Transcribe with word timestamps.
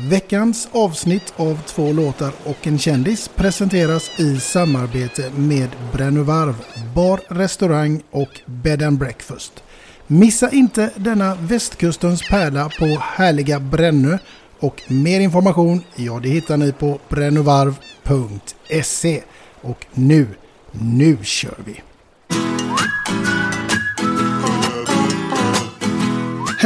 Veckans 0.00 0.68
avsnitt 0.72 1.32
av 1.36 1.60
två 1.66 1.92
låtar 1.92 2.32
och 2.44 2.66
en 2.66 2.78
kändis 2.78 3.28
presenteras 3.28 4.20
i 4.20 4.40
samarbete 4.40 5.30
med 5.36 5.68
Brännövarv, 5.92 6.54
bar, 6.94 7.20
restaurang 7.28 8.02
och 8.10 8.40
bed 8.46 8.82
and 8.82 8.98
breakfast. 8.98 9.62
Missa 10.06 10.50
inte 10.50 10.90
denna 10.96 11.34
västkustens 11.34 12.28
pärla 12.28 12.70
på 12.78 12.86
härliga 13.02 13.60
Brännö 13.60 14.18
och 14.60 14.82
mer 14.88 15.20
information, 15.20 15.84
ja 15.96 16.20
det 16.22 16.28
hittar 16.28 16.56
ni 16.56 16.72
på 16.72 17.00
brännövarv.se. 17.08 19.22
Och 19.60 19.86
nu, 19.94 20.26
nu 20.72 21.18
kör 21.22 21.58
vi! 21.64 21.82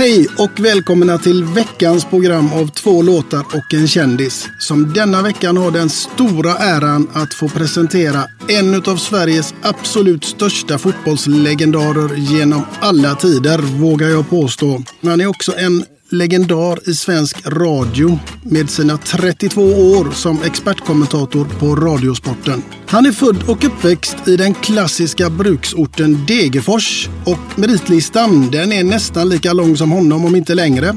Hej 0.02 0.28
och 0.38 0.60
välkomna 0.60 1.18
till 1.18 1.44
veckans 1.44 2.04
program 2.04 2.52
av 2.52 2.66
två 2.66 3.02
låtar 3.02 3.40
och 3.40 3.74
en 3.74 3.88
kändis. 3.88 4.48
Som 4.58 4.92
denna 4.92 5.22
veckan 5.22 5.56
har 5.56 5.70
den 5.70 5.90
stora 5.90 6.56
äran 6.56 7.08
att 7.12 7.34
få 7.34 7.48
presentera 7.48 8.24
en 8.48 8.74
av 8.74 8.96
Sveriges 8.96 9.54
absolut 9.62 10.24
största 10.24 10.78
fotbollslegendarer 10.78 12.16
genom 12.16 12.62
alla 12.80 13.14
tider, 13.14 13.58
vågar 13.58 14.08
jag 14.08 14.30
påstå. 14.30 14.82
Han 15.02 15.20
är 15.20 15.26
också 15.26 15.52
en 15.56 15.84
legendar 16.12 16.88
i 16.88 16.94
svensk 16.94 17.46
radio 17.46 18.18
med 18.42 18.70
sina 18.70 18.98
32 18.98 19.62
år 19.62 20.10
som 20.10 20.42
expertkommentator 20.42 21.44
på 21.44 21.76
Radiosporten. 21.76 22.62
Han 22.86 23.06
är 23.06 23.12
född 23.12 23.42
och 23.48 23.64
uppväxt 23.64 24.28
i 24.28 24.36
den 24.36 24.54
klassiska 24.54 25.30
bruksorten 25.30 26.26
Degerfors 26.26 27.08
och 27.24 27.58
meritlistan 27.58 28.50
den 28.50 28.72
är 28.72 28.84
nästan 28.84 29.28
lika 29.28 29.52
lång 29.52 29.76
som 29.76 29.90
honom 29.90 30.24
om 30.24 30.36
inte 30.36 30.54
längre. 30.54 30.96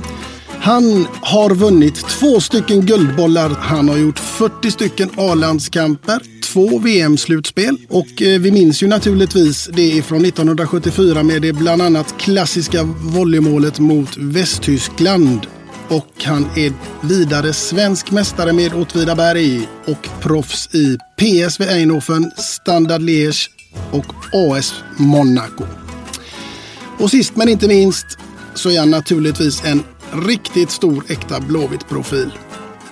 Han 0.62 1.08
har 1.22 1.56
vunnit 1.56 1.96
två 1.96 2.42
stycken 2.42 2.86
guldbollar. 2.86 3.50
Han 3.50 3.90
har 3.90 3.98
gjort 3.98 4.20
40 4.20 4.72
stycken 4.72 5.10
A-landskamper, 5.18 6.22
två 6.44 6.80
VM-slutspel 6.80 7.78
och 7.90 8.22
eh, 8.22 8.40
vi 8.40 8.52
minns 8.52 8.84
ju 8.84 8.88
naturligtvis 8.88 9.70
det 9.74 10.02
från 10.02 10.26
1974 10.26 11.24
med 11.24 11.42
det 11.42 11.54
bland 11.54 11.82
annat 11.82 12.18
klassiska 12.18 12.84
volleymålet 13.02 13.80
mot 13.80 14.18
Västtyskland. 14.18 15.48
Och 15.88 16.24
han 16.24 16.46
är 16.56 16.74
vidare 17.02 17.54
svensk 17.54 18.12
mästare 18.12 18.54
med 18.54 18.74
Åtvidaberg 18.74 19.68
och 19.86 20.10
proffs 20.22 20.76
i 20.76 20.98
PSV 21.18 21.64
Eindhoven, 21.64 22.32
Standard 22.38 23.02
Liège 23.02 23.50
och 23.92 24.06
AS 24.34 24.74
Monaco. 24.98 25.64
Och 26.98 27.12
sist 27.12 27.36
men 27.36 27.50
inte 27.50 27.68
minst 27.68 28.06
så 28.54 28.70
är 28.70 28.80
han 28.80 28.92
naturligtvis 28.92 29.64
en 29.66 29.84
riktigt 30.22 30.72
stor 30.72 31.04
äkta 31.08 31.40
blåvitt 31.40 31.90
profil. 31.90 32.32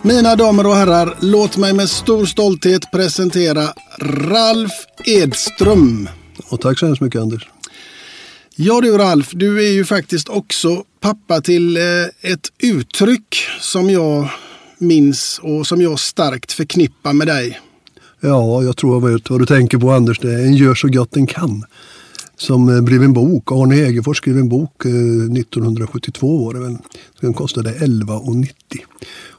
Mina 0.02 0.36
damer 0.36 0.68
och 0.68 0.76
herrar, 0.76 1.18
låt 1.20 1.58
mig 1.58 1.74
med 1.74 1.90
stor 1.90 2.26
stolthet 2.26 2.92
presentera 2.92 3.74
Ralf 4.00 4.72
Edström. 5.06 6.10
Och 6.50 6.62
tack 6.62 6.80
så 6.80 6.86
hemskt 6.86 7.02
mycket 7.02 7.22
Anders. 7.22 7.48
Ja 8.56 8.82
du 8.82 8.98
Ralf, 8.98 9.30
du 9.34 9.68
är 9.68 9.72
ju 9.72 9.86
faktiskt 9.86 10.30
också 10.30 10.84
pappa 11.00 11.42
till 11.42 11.78
eh, 11.78 11.84
ett 12.32 12.52
uttryck 12.64 13.36
som 13.60 13.90
jag 13.90 14.30
minns 14.78 15.40
och 15.44 15.68
som 15.68 15.82
jag 15.82 16.00
starkt 16.00 16.52
förknippar 16.52 17.14
med 17.14 17.28
dig. 17.28 17.60
Ja, 18.20 18.64
jag 18.64 18.78
tror 18.78 18.94
jag 18.94 19.14
vet 19.14 19.30
vad 19.30 19.40
du 19.40 19.46
tänker 19.46 19.78
på 19.78 19.92
Anders. 19.92 20.20
Det 20.20 20.34
är 20.34 20.46
en 20.46 20.54
gör 20.54 20.76
så 20.76 20.88
gott 20.88 21.12
den 21.12 21.28
kan 21.28 21.66
som 22.38 22.70
eh, 22.70 22.82
blev 22.82 23.04
en 23.04 23.14
bok. 23.14 23.52
Arne 23.52 23.76
Hegerfors 23.76 24.18
skrev 24.18 24.38
en 24.38 24.50
bok 24.50 24.86
eh, 24.86 24.92
1972 24.92 26.46
var 26.46 26.54
det 26.54 26.60
väl. 26.60 26.78
Den 27.22 27.34
kostade 27.34 27.72
11,90. 27.72 28.54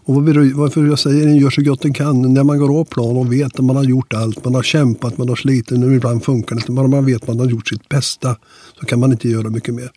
Och 0.06 0.15
varför 0.55 0.87
jag 0.87 0.99
säger 0.99 1.27
den 1.27 1.37
gör 1.37 1.50
så 1.50 1.62
gott 1.62 1.82
den 1.82 1.94
kan. 1.94 2.34
När 2.34 2.44
man 2.44 2.59
går 2.59 2.81
av 2.81 2.84
plan 2.84 3.16
och 3.16 3.32
vet 3.32 3.59
att 3.59 3.65
man 3.65 3.77
har 3.77 3.84
gjort 3.84 4.12
allt. 4.12 4.44
Man 4.44 4.55
har 4.55 4.62
kämpat, 4.62 5.19
man 5.19 5.28
har 5.28 5.37
slitit. 5.37 5.78
Nu 5.78 5.94
ibland 5.94 6.25
funkar 6.25 6.56
det 6.56 6.60
inte. 6.60 6.72
Men 6.72 6.91
man 6.91 7.06
vet 7.06 7.22
att 7.22 7.28
man 7.28 7.38
har 7.38 7.47
gjort 7.47 7.69
sitt 7.69 7.88
bästa. 7.88 8.37
Så 8.81 8.87
kan 8.87 9.00
man 9.00 9.12
inte 9.12 9.28
göra 9.28 9.50
mycket 9.50 9.75
mer. 9.75 9.91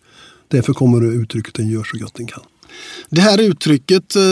Därför 0.48 0.72
kommer 0.72 1.22
uttrycket 1.22 1.54
den 1.54 1.68
gör 1.68 1.84
så 1.84 1.98
gott 1.98 2.14
den 2.14 2.26
kan. 2.26 2.42
Det 3.10 3.20
här 3.20 3.40
uttrycket, 3.40 4.16
eh, 4.16 4.22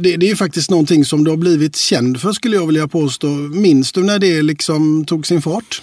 det, 0.00 0.16
det 0.16 0.30
är 0.30 0.34
faktiskt 0.34 0.70
någonting 0.70 1.04
som 1.04 1.24
du 1.24 1.30
har 1.30 1.36
blivit 1.36 1.76
känd 1.76 2.20
för 2.20 2.32
skulle 2.32 2.56
jag 2.56 2.66
vilja 2.66 2.88
påstå. 2.88 3.28
Minns 3.36 3.92
du 3.92 4.04
när 4.04 4.18
det 4.18 4.42
liksom 4.42 5.04
tog 5.04 5.26
sin 5.26 5.42
fart? 5.42 5.82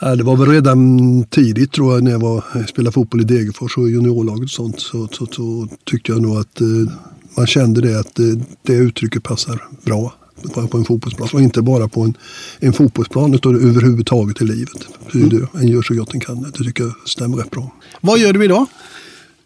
Ja, 0.00 0.16
det 0.16 0.24
var 0.24 0.36
väl 0.36 0.48
redan 0.48 1.24
tidigt 1.24 1.72
tror 1.72 1.94
jag 1.94 2.04
när 2.04 2.10
jag 2.10 2.18
var, 2.18 2.66
spelade 2.66 2.92
fotboll 2.92 3.20
i 3.20 3.24
Degerfors 3.24 3.78
och 3.78 3.90
juniorlaget 3.90 4.44
och 4.44 4.50
sånt. 4.50 4.80
Så, 4.80 5.08
så, 5.12 5.26
så 5.26 5.68
tyckte 5.84 6.12
jag 6.12 6.22
nog 6.22 6.36
att 6.36 6.60
eh, 6.60 6.66
man 7.36 7.46
kände 7.46 7.80
det 7.80 8.00
att 8.00 8.14
det, 8.14 8.40
det 8.62 8.74
uttrycket 8.74 9.22
passar 9.22 9.62
bra 9.84 10.14
på 10.70 10.78
en 10.78 10.84
fotbollsplan. 10.84 11.28
Och 11.32 11.40
inte 11.40 11.62
bara 11.62 11.88
på 11.88 12.02
en, 12.02 12.14
en 12.58 12.72
fotbollsplan 12.72 13.34
utan 13.34 13.54
överhuvudtaget 13.68 14.40
i 14.40 14.44
livet. 14.44 14.88
Mm. 15.14 15.46
En 15.54 15.68
gör 15.68 15.82
så 15.82 15.94
gott 15.94 16.10
den 16.10 16.20
kan. 16.20 16.42
Det 16.42 16.64
tycker 16.64 16.84
jag 16.84 16.94
stämmer 17.04 17.36
rätt 17.36 17.50
bra. 17.50 17.72
Vad 18.00 18.18
gör 18.18 18.32
du 18.32 18.44
idag? 18.44 18.66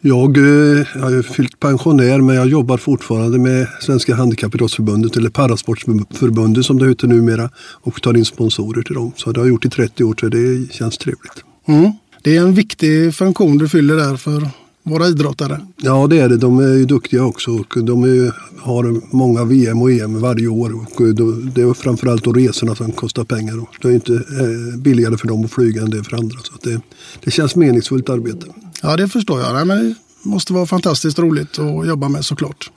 Jag, 0.03 0.37
eh, 0.37 0.87
jag 0.95 1.01
har 1.01 1.23
fyllt 1.23 1.61
pensionär 1.61 2.21
men 2.21 2.37
jag 2.37 2.49
jobbar 2.49 2.77
fortfarande 2.77 3.39
med 3.39 3.67
Svenska 3.81 4.15
Handikappidrottsförbundet 4.15 5.17
eller 5.17 5.31
Parasportsförbundet 5.31 6.65
som 6.65 6.79
det 6.79 6.89
heter 6.89 7.09
numera 7.09 7.51
och 7.57 8.03
tar 8.03 8.17
in 8.17 8.25
sponsorer 8.25 8.83
till 8.83 8.95
dem. 8.95 9.13
Så 9.17 9.33
det 9.33 9.41
har 9.41 9.47
jag 9.47 9.53
gjort 9.53 9.65
i 9.65 9.69
30 9.69 10.05
år 10.05 10.15
så 10.21 10.29
det 10.29 10.73
känns 10.73 10.99
trevligt. 10.99 11.45
Mm. 11.69 11.93
Det 12.23 12.37
är 12.37 12.41
en 12.41 12.55
viktig 12.55 13.15
funktion 13.15 13.59
du 13.59 13.69
fyller 13.69 13.97
där 13.97 14.17
för 14.17 14.49
våra 14.83 15.07
idrottare. 15.07 15.67
Ja 15.77 16.07
det 16.07 16.19
är 16.19 16.29
det. 16.29 16.37
De 16.37 16.59
är 16.59 16.75
ju 16.75 16.85
duktiga 16.85 17.25
också 17.25 17.51
och 17.51 17.85
de 17.85 18.05
är, 18.05 18.35
har 18.61 19.17
många 19.17 19.45
VM 19.45 19.83
och 19.83 19.93
EM 19.93 20.21
varje 20.21 20.47
år. 20.47 20.75
Och 20.75 21.15
det 21.55 21.63
är 21.63 21.75
framförallt 21.75 22.25
då 22.25 22.33
resorna 22.33 22.75
som 22.75 22.93
kostar 22.93 23.25
pengar. 23.25 23.67
Det 23.83 23.89
är 23.89 23.93
inte 23.93 24.13
eh, 24.15 24.79
billigare 24.79 25.17
för 25.17 25.29
dem 25.29 25.45
att 25.45 25.51
flyga 25.51 25.83
än 25.83 25.91
det 25.91 25.99
är 25.99 26.03
för 26.03 26.17
andra. 26.17 26.39
Så 26.43 26.53
det, 26.63 26.81
det 27.25 27.31
känns 27.31 27.57
meningsfullt 27.57 28.09
arbete. 28.09 28.47
Ja, 28.83 28.97
det 28.97 29.09
förstår 29.09 29.41
jag. 29.41 29.67
men 29.67 29.89
det 29.89 29.95
måste 30.23 30.53
vara 30.53 30.67
fantastiskt 30.67 31.19
roligt 31.19 31.59
att 31.59 31.87
jobba 31.87 32.09
med 32.09 32.25
såklart. 32.25 32.71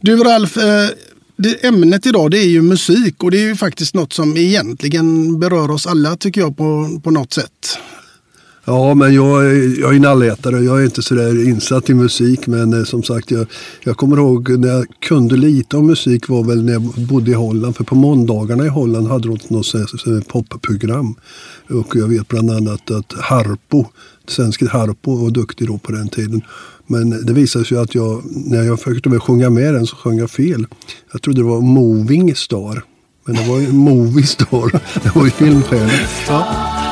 Du 0.00 0.16
Ralf, 0.16 0.56
eh, 0.56 0.90
ämnet 1.62 2.06
idag 2.06 2.30
det 2.30 2.38
är 2.38 2.48
ju 2.48 2.62
musik 2.62 3.22
och 3.22 3.30
det 3.30 3.38
är 3.38 3.46
ju 3.48 3.56
faktiskt 3.56 3.94
något 3.94 4.12
som 4.12 4.36
egentligen 4.36 5.38
berör 5.40 5.70
oss 5.70 5.86
alla 5.86 6.16
tycker 6.16 6.40
jag 6.40 6.56
på, 6.56 7.00
på 7.04 7.10
något 7.10 7.32
sätt. 7.32 7.78
Ja, 8.68 8.94
men 8.94 9.14
jag, 9.14 9.44
jag 9.78 9.92
är 9.92 9.96
en 9.96 10.04
allätare. 10.04 10.60
Jag 10.60 10.80
är 10.80 10.84
inte 10.84 11.02
så 11.02 11.14
där 11.14 11.48
insatt 11.48 11.90
i 11.90 11.94
musik. 11.94 12.46
Men 12.46 12.72
eh, 12.72 12.84
som 12.84 13.02
sagt, 13.02 13.30
jag, 13.30 13.46
jag 13.84 13.96
kommer 13.96 14.16
ihåg 14.16 14.58
när 14.58 14.68
jag 14.68 14.86
kunde 15.00 15.36
lite 15.36 15.76
om 15.76 15.86
musik 15.86 16.28
var 16.28 16.44
väl 16.44 16.64
när 16.64 16.72
jag 16.72 16.82
bodde 16.82 17.30
i 17.30 17.34
Holland. 17.34 17.76
För 17.76 17.84
på 17.84 17.94
måndagarna 17.94 18.64
i 18.64 18.68
Holland 18.68 19.08
hade 19.08 19.28
de 19.28 19.38
något 19.48 20.28
popprogram. 20.28 21.14
Och 21.70 21.96
jag 21.96 22.08
vet 22.08 22.28
bland 22.28 22.50
annat 22.50 22.90
att 22.90 23.12
Harpo, 23.12 23.84
svensket 24.28 24.68
Harpo 24.68 25.16
var 25.16 25.30
duktig 25.30 25.66
då 25.66 25.78
på 25.78 25.92
den 25.92 26.08
tiden. 26.08 26.42
Men 26.86 27.26
det 27.26 27.32
visade 27.32 27.64
sig 27.64 27.78
att 27.78 27.94
jag, 27.94 28.22
när 28.24 28.62
jag 28.62 28.80
försökte 28.80 29.20
sjunga 29.20 29.50
med 29.50 29.74
den 29.74 29.86
så 29.86 29.96
sjöng 29.96 30.18
jag 30.18 30.30
fel. 30.30 30.66
Jag 31.12 31.22
trodde 31.22 31.40
det 31.40 31.48
var 31.48 31.60
Moving 31.60 32.34
Star. 32.34 32.82
Men 33.24 33.36
det 33.36 33.48
var 33.48 33.58
ju 33.58 33.72
Movie 33.72 34.26
Star. 34.26 34.70
Det 35.02 35.14
var 35.14 35.24
ju 35.24 35.30
filmstjärna. 35.30 35.92
Ja. 36.28 36.87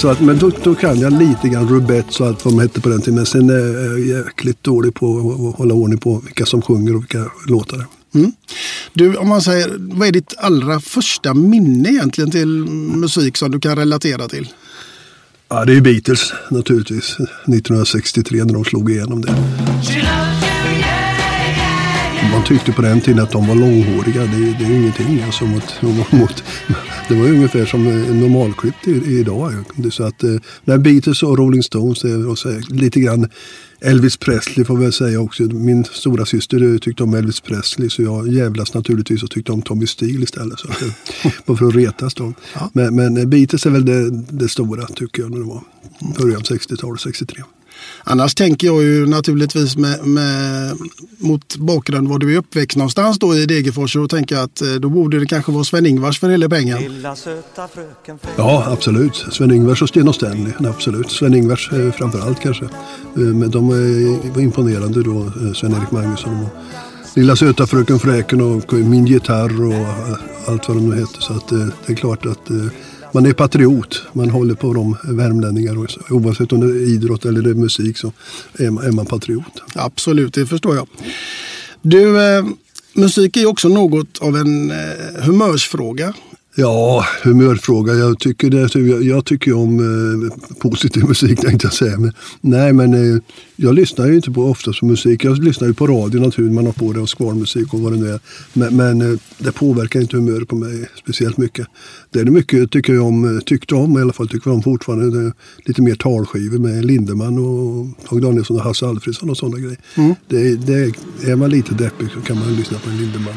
Så 0.00 0.08
att, 0.08 0.20
men 0.20 0.38
då, 0.38 0.50
då, 0.64 0.74
kan 0.74 1.00
jag 1.00 1.12
lite 1.12 1.48
grann 1.48 1.68
rubett 1.68 2.06
så 2.08 2.24
allt 2.24 2.44
vad 2.44 2.54
de 2.54 2.60
hette 2.60 2.80
på 2.80 2.88
den 2.88 3.00
tiden. 3.00 3.14
Men 3.14 3.26
sen 3.26 3.50
är 3.50 3.84
jag 3.86 4.00
jäkligt 4.00 4.64
dålig 4.64 4.94
på 4.94 5.06
att 5.50 5.58
hålla 5.58 5.74
ordning 5.74 5.98
på 5.98 6.22
vilka 6.24 6.46
som 6.46 6.62
sjunger 6.62 6.94
och 6.96 7.02
vilka 7.02 7.30
låtar. 7.46 7.86
Mm. 8.14 8.32
Du, 8.92 9.16
om 9.16 9.28
man 9.28 9.42
säger, 9.42 9.70
vad 9.78 10.08
är 10.08 10.12
ditt 10.12 10.34
allra 10.38 10.80
första 10.80 11.34
minne 11.34 11.88
egentligen 11.88 12.30
till 12.30 12.48
musik 12.96 13.36
som 13.36 13.50
du 13.50 13.60
kan 13.60 13.76
relatera 13.76 14.28
till? 14.28 14.48
Ja, 15.48 15.64
det 15.64 15.76
är 15.76 15.80
Beatles 15.80 16.32
naturligtvis. 16.50 17.16
1963 17.20 18.44
när 18.44 18.54
de 18.54 18.64
slog 18.64 18.90
igenom 18.90 19.20
det. 19.20 19.34
Man 22.32 22.44
tyckte 22.44 22.72
på 22.72 22.82
den 22.82 23.00
tiden 23.00 23.22
att 23.22 23.32
de 23.32 23.46
var 23.46 23.54
långhåriga. 23.54 24.20
Det, 24.20 24.56
det 24.58 24.64
är 24.64 24.76
ingenting 24.76 25.22
alltså 25.22 25.44
mot, 25.44 25.82
mot, 26.12 26.44
Det 27.10 27.16
var 27.16 27.28
ungefär 27.28 27.66
som 27.66 27.84
normalklippt 28.20 28.88
idag. 28.88 29.52
Så 29.90 30.04
att, 30.04 30.22
när 30.64 30.78
Beatles 30.78 31.22
och 31.22 31.38
Rolling 31.38 31.62
Stones 31.62 32.04
och 32.04 32.38
så, 32.38 32.60
lite 32.68 33.00
grann 33.00 33.28
Elvis 33.80 34.16
Presley 34.16 34.64
får 34.64 34.76
väl 34.76 34.92
säga 34.92 35.20
också. 35.20 35.42
Min 35.42 35.84
stora 35.84 36.26
syster 36.26 36.78
tyckte 36.78 37.02
om 37.02 37.14
Elvis 37.14 37.40
Presley 37.40 37.90
så 37.90 38.02
jag 38.02 38.28
jävlas 38.28 38.74
naturligtvis 38.74 39.22
och 39.22 39.30
tyckte 39.30 39.52
om 39.52 39.62
Tommy 39.62 39.86
Steele 39.86 40.22
istället. 40.22 40.58
Så 40.58 40.68
bara 41.46 41.56
för 41.56 41.66
att 41.66 41.74
retas 41.74 42.14
då. 42.14 42.32
Ja. 42.54 42.70
Men, 42.72 42.94
men 42.94 43.30
Beatles 43.30 43.66
är 43.66 43.70
väl 43.70 43.84
det, 43.84 44.10
det 44.10 44.48
stora 44.48 44.86
tycker 44.86 45.22
jag 45.22 45.30
när 45.30 45.38
det 45.38 45.44
var 45.44 45.62
början 46.18 46.42
60-talet, 46.42 47.00
63. 47.00 47.42
Annars 48.04 48.34
tänker 48.34 48.66
jag 48.66 48.82
ju 48.82 49.06
naturligtvis 49.06 49.76
med, 49.76 50.06
med, 50.06 50.76
mot 51.18 51.56
bakgrund 51.56 52.08
var 52.08 52.18
du 52.18 52.34
är 52.34 52.38
uppväxt 52.38 52.76
någonstans 52.76 53.18
då 53.18 53.34
i 53.34 53.46
Degerfors 53.46 53.96
och 53.96 54.10
tänker 54.10 54.36
att 54.36 54.62
eh, 54.62 54.72
då 54.72 54.88
borde 54.88 55.20
det 55.20 55.26
kanske 55.26 55.52
vara 55.52 55.64
Sven-Ingvars 55.64 56.20
för 56.20 56.28
hela 56.28 56.48
pengen. 56.48 57.02
Ja, 58.36 58.64
absolut. 58.66 59.24
Sven-Ingvars 59.32 59.82
och 59.82 59.88
Sten 59.88 60.08
och 60.08 60.14
Stanley, 60.14 60.52
absolut. 60.58 61.10
Sven-Ingvars 61.10 61.72
eh, 61.72 61.92
framförallt 61.92 62.40
kanske. 62.40 62.64
Eh, 62.64 62.70
men 63.14 63.50
de 63.50 63.68
var 64.34 64.40
imponerande 64.40 65.02
då, 65.02 65.32
Sven-Erik 65.54 65.90
Magnusson. 65.90 66.44
Och 66.44 66.48
Lilla 67.16 67.36
söta 67.36 67.66
fröken 67.66 67.98
Fräken 67.98 68.40
och 68.40 68.72
Min 68.72 69.06
gitarr 69.06 69.66
och 69.66 69.86
allt 70.46 70.68
vad 70.68 70.76
de 70.76 70.88
nu 70.88 70.96
heter. 70.96 71.20
Så 71.20 71.32
att, 71.32 71.48
det 71.86 71.92
är 71.92 71.96
klart 71.96 72.26
att 72.26 72.50
man 73.12 73.26
är 73.26 73.32
patriot. 73.32 74.02
Man 74.12 74.30
håller 74.30 74.54
på 74.54 74.72
de 74.74 74.96
värmlänningar. 75.04 75.76
Oavsett 76.10 76.52
om 76.52 76.60
det 76.60 76.66
är 76.66 76.88
idrott 76.88 77.24
eller 77.24 77.42
det 77.42 77.50
är 77.50 77.54
musik 77.54 77.98
så 77.98 78.12
är 78.58 78.70
man, 78.70 78.84
är 78.84 78.92
man 78.92 79.06
patriot. 79.06 79.62
Absolut, 79.74 80.34
det 80.34 80.46
förstår 80.46 80.76
jag. 80.76 80.88
Du, 81.82 82.22
eh, 82.22 82.44
musik 82.92 83.36
är 83.36 83.40
ju 83.40 83.46
också 83.46 83.68
något 83.68 84.18
av 84.18 84.36
en 84.36 84.70
eh, 84.70 84.76
humörsfråga. 85.22 86.14
Ja, 86.54 87.04
humörfråga. 87.22 87.94
Jag 87.94 88.18
tycker, 88.18 88.50
det, 88.50 89.04
jag 89.04 89.24
tycker 89.24 89.52
om 89.52 89.78
eh, 89.80 90.54
positiv 90.58 91.04
musik 91.04 91.40
tänkte 91.40 91.66
jag 91.66 91.74
säga. 91.74 91.98
Men, 91.98 92.12
nej, 92.40 92.72
men 92.72 92.94
eh, 92.94 93.20
jag 93.62 93.74
lyssnar 93.74 94.06
ju 94.06 94.16
inte 94.16 94.30
på 94.30 94.44
ofta 94.44 94.72
på 94.80 94.86
musik. 94.86 95.24
Jag 95.24 95.44
lyssnar 95.44 95.68
ju 95.68 95.74
på 95.74 95.86
radio 95.86 96.20
naturligtvis. 96.20 96.54
Man 96.54 96.66
har 96.66 96.72
på 96.72 96.92
det 96.92 97.00
och 97.00 97.08
skvalmusik 97.08 97.74
och 97.74 97.80
vad 97.80 97.92
det 97.92 97.98
nu 97.98 98.10
är. 98.10 98.20
Men, 98.52 98.76
men 98.76 99.12
eh, 99.12 99.18
det 99.38 99.52
påverkar 99.52 100.00
inte 100.00 100.16
humöret 100.16 100.48
på 100.48 100.56
mig 100.56 100.88
speciellt 100.98 101.36
mycket. 101.36 101.66
Det 102.10 102.20
är 102.20 102.24
det 102.24 102.30
mycket 102.30 102.70
tycker 102.70 102.92
jag 102.92 103.06
om, 103.06 103.36
eh, 103.36 103.40
tyckte 103.40 103.74
om 103.74 103.98
i 103.98 104.02
alla 104.02 104.12
fall. 104.12 104.28
Tycker 104.28 104.50
jag 104.50 104.54
om 104.56 104.62
fortfarande. 104.62 105.22
Det, 105.22 105.32
lite 105.64 105.82
mer 105.82 105.94
talskivor 105.94 106.58
med 106.58 106.84
Lindemann 106.84 107.38
och 107.38 107.86
Tage 108.08 108.22
Danielsson 108.22 108.56
och 108.56 108.62
Hasse 108.62 108.86
Alfredson 108.86 109.30
och 109.30 109.36
sådana 109.36 109.58
grejer. 109.58 109.78
Mm. 109.94 110.14
Det, 110.28 110.56
det, 110.56 110.94
är 111.30 111.36
man 111.36 111.50
lite 111.50 111.74
deppig 111.74 112.10
så 112.14 112.20
kan 112.20 112.38
man 112.38 112.56
lyssna 112.56 112.78
på 112.78 112.90
en 112.90 112.96
Lindemann. 112.96 113.34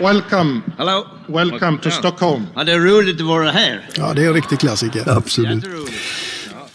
Welcome. 0.00 0.60
Hello. 0.78 1.04
Welcome 1.26 1.78
to 1.82 1.90
Stockholm. 1.90 2.42
Ja, 2.54 2.64
det 2.64 2.72
är 2.72 2.78
roligt 2.78 3.20
att 3.20 3.26
vara 3.26 3.50
här. 3.50 3.88
Ja, 3.96 4.12
det 4.14 4.22
är 4.24 4.28
en 4.28 4.34
riktig 4.34 4.58
klassiker. 4.58 5.02
Absolut. 5.06 5.64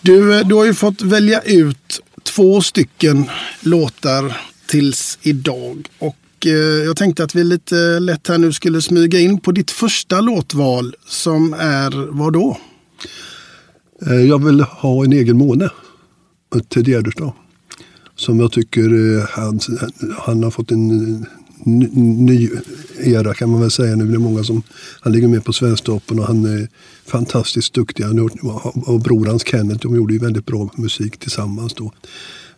Du, 0.02 0.44
du 0.44 0.56
har 0.56 0.66
ju 0.66 0.74
fått 0.74 1.02
välja 1.02 1.42
ut 1.42 2.02
två 2.38 2.62
stycken 2.62 3.30
låtar 3.62 4.38
tills 4.68 5.20
idag. 5.22 5.88
Och 6.00 6.46
eh, 6.46 6.52
jag 6.86 6.98
tänkte 6.98 7.24
att 7.24 7.36
vi 7.36 7.44
lite 7.44 8.00
lätt 8.00 8.28
här 8.28 8.38
nu 8.38 8.54
skulle 8.54 8.82
smyga 8.82 9.20
in 9.20 9.40
på 9.40 9.52
ditt 9.52 9.72
första 9.72 10.22
låtval 10.22 10.96
som 11.08 11.54
är 11.54 12.12
vad 12.12 12.34
då? 12.34 12.58
Eh, 14.06 14.22
jag 14.22 14.46
vill 14.46 14.62
ha 14.62 15.06
en 15.06 15.14
egen 15.14 15.38
måne. 15.38 15.70
Ted 16.70 16.88
Gärdestad. 16.88 17.32
Som 18.16 18.40
jag 18.40 18.52
tycker 18.52 19.18
eh, 19.18 19.26
han, 19.30 19.60
han 20.18 20.44
har 20.44 20.52
fått 20.52 20.72
en 20.72 21.26
ny 21.68 22.50
era 23.00 23.34
kan 23.34 23.50
man 23.50 23.62
väl 23.62 23.72
säga 23.72 23.96
nu. 23.96 24.06
Det 24.06 24.16
är 24.16 24.20
många 24.20 24.44
som, 24.44 24.64
han 25.00 25.14
ligger 25.14 25.28
med 25.28 25.46
på 25.46 25.54
Svensktoppen 25.54 26.20
och 26.20 26.26
han 26.26 26.46
är 26.46 26.68
fantastiskt 27.06 27.74
duktig. 27.74 28.04
Han 28.04 28.30
Och 28.74 29.00
bror 29.00 29.26
hans 29.26 29.48
Kenneth, 29.48 29.80
de 29.82 29.96
gjorde 29.96 30.14
ju 30.14 30.20
väldigt 30.20 30.46
bra 30.46 30.70
musik 30.76 31.18
tillsammans 31.18 31.74
då. 31.74 31.92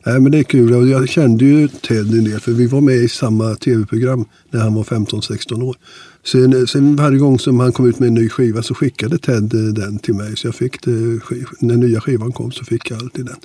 Nej, 0.06 0.20
men 0.20 0.32
det 0.32 0.40
är 0.40 0.44
kul. 0.44 0.90
Jag 0.90 1.10
kände 1.10 1.46
ju 1.46 1.68
Ted 1.68 2.14
en 2.14 2.24
del 2.24 2.40
för 2.40 2.52
vi 2.52 2.68
var 2.68 2.82
med 2.82 2.96
i 2.96 3.10
samma 3.10 3.56
tv-program 3.56 4.26
när 4.52 4.60
han 4.60 4.74
var 4.74 4.84
15-16 4.84 5.64
år. 5.64 5.76
Sen, 6.24 6.54
eh, 6.54 6.66
sen 6.66 6.96
varje 6.96 7.18
gång 7.18 7.40
som 7.40 7.60
han 7.60 7.72
kom 7.72 7.90
ut 7.90 8.00
med 8.00 8.08
en 8.08 8.14
ny 8.14 8.30
skiva 8.30 8.64
så 8.64 8.74
skickade 8.76 9.18
Ted 9.18 9.54
eh, 9.54 9.74
den 9.74 10.00
till 10.00 10.14
mig. 10.14 10.38
Så 10.38 10.48
jag 10.48 10.56
fick 10.56 10.88
eh, 10.88 10.94
det, 10.94 11.46
när 11.60 11.78
nya 11.78 12.02
skivan 12.02 12.32
kom 12.32 12.52
så 12.52 12.66
fick 12.66 12.92
jag 12.92 13.02
alltid 13.02 13.26
den. 13.26 13.36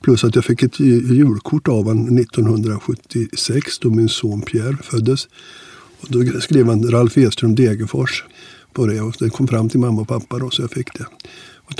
Plus 0.00 0.24
att 0.24 0.34
jag 0.34 0.44
fick 0.44 0.62
ett 0.62 0.80
julkort 0.80 1.68
av 1.68 1.84
honom 1.84 2.18
1976 2.18 3.78
då 3.78 3.90
min 3.90 4.08
son 4.08 4.42
Pierre 4.42 4.76
föddes. 4.82 5.28
Och 6.00 6.08
då 6.08 6.40
skrev 6.40 6.66
han 6.66 6.90
Ralf 6.90 7.18
Edström 7.18 7.54
Degerfors 7.54 8.24
på 8.72 8.86
det 8.86 9.00
och 9.00 9.14
det 9.18 9.30
kom 9.30 9.48
fram 9.48 9.68
till 9.68 9.80
mamma 9.80 10.00
och 10.00 10.08
pappa 10.08 10.38
då 10.38 10.50
så 10.50 10.62
jag 10.62 10.70
fick 10.70 10.98
det. 10.98 11.06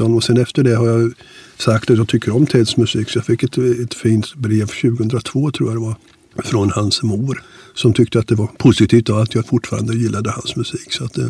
Och 0.05 0.25
sen 0.25 0.37
efter 0.37 0.62
det 0.62 0.75
har 0.75 0.87
jag 0.87 1.12
sagt 1.58 1.91
att 1.91 1.97
jag 1.97 2.08
tycker 2.08 2.37
om 2.37 2.47
Teds 2.47 2.76
musik 2.76 3.11
så 3.11 3.19
jag 3.19 3.26
fick 3.26 3.43
ett, 3.43 3.58
ett 3.58 3.94
fint 3.94 4.35
brev 4.35 4.67
2002 4.67 5.50
tror 5.50 5.69
jag 5.69 5.76
det 5.76 5.81
var 5.81 5.97
från 6.44 6.70
hans 6.70 7.02
mor 7.02 7.43
som 7.75 7.93
tyckte 7.93 8.19
att 8.19 8.29
det 8.29 8.35
var 8.35 8.47
positivt 8.47 9.09
och 9.09 9.23
att 9.23 9.35
jag 9.35 9.47
fortfarande 9.47 9.97
gillade 9.97 10.31
hans 10.31 10.57
musik. 10.57 10.93
Så 10.93 11.05
att, 11.05 11.19
eh, 11.19 11.29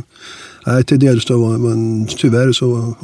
nej, 0.66 0.84
Ted 0.84 1.02
Gärdestad 1.02 1.38
var, 1.38 1.58
men 1.58 2.06
tyvärr 2.06 2.52
så 2.52 2.96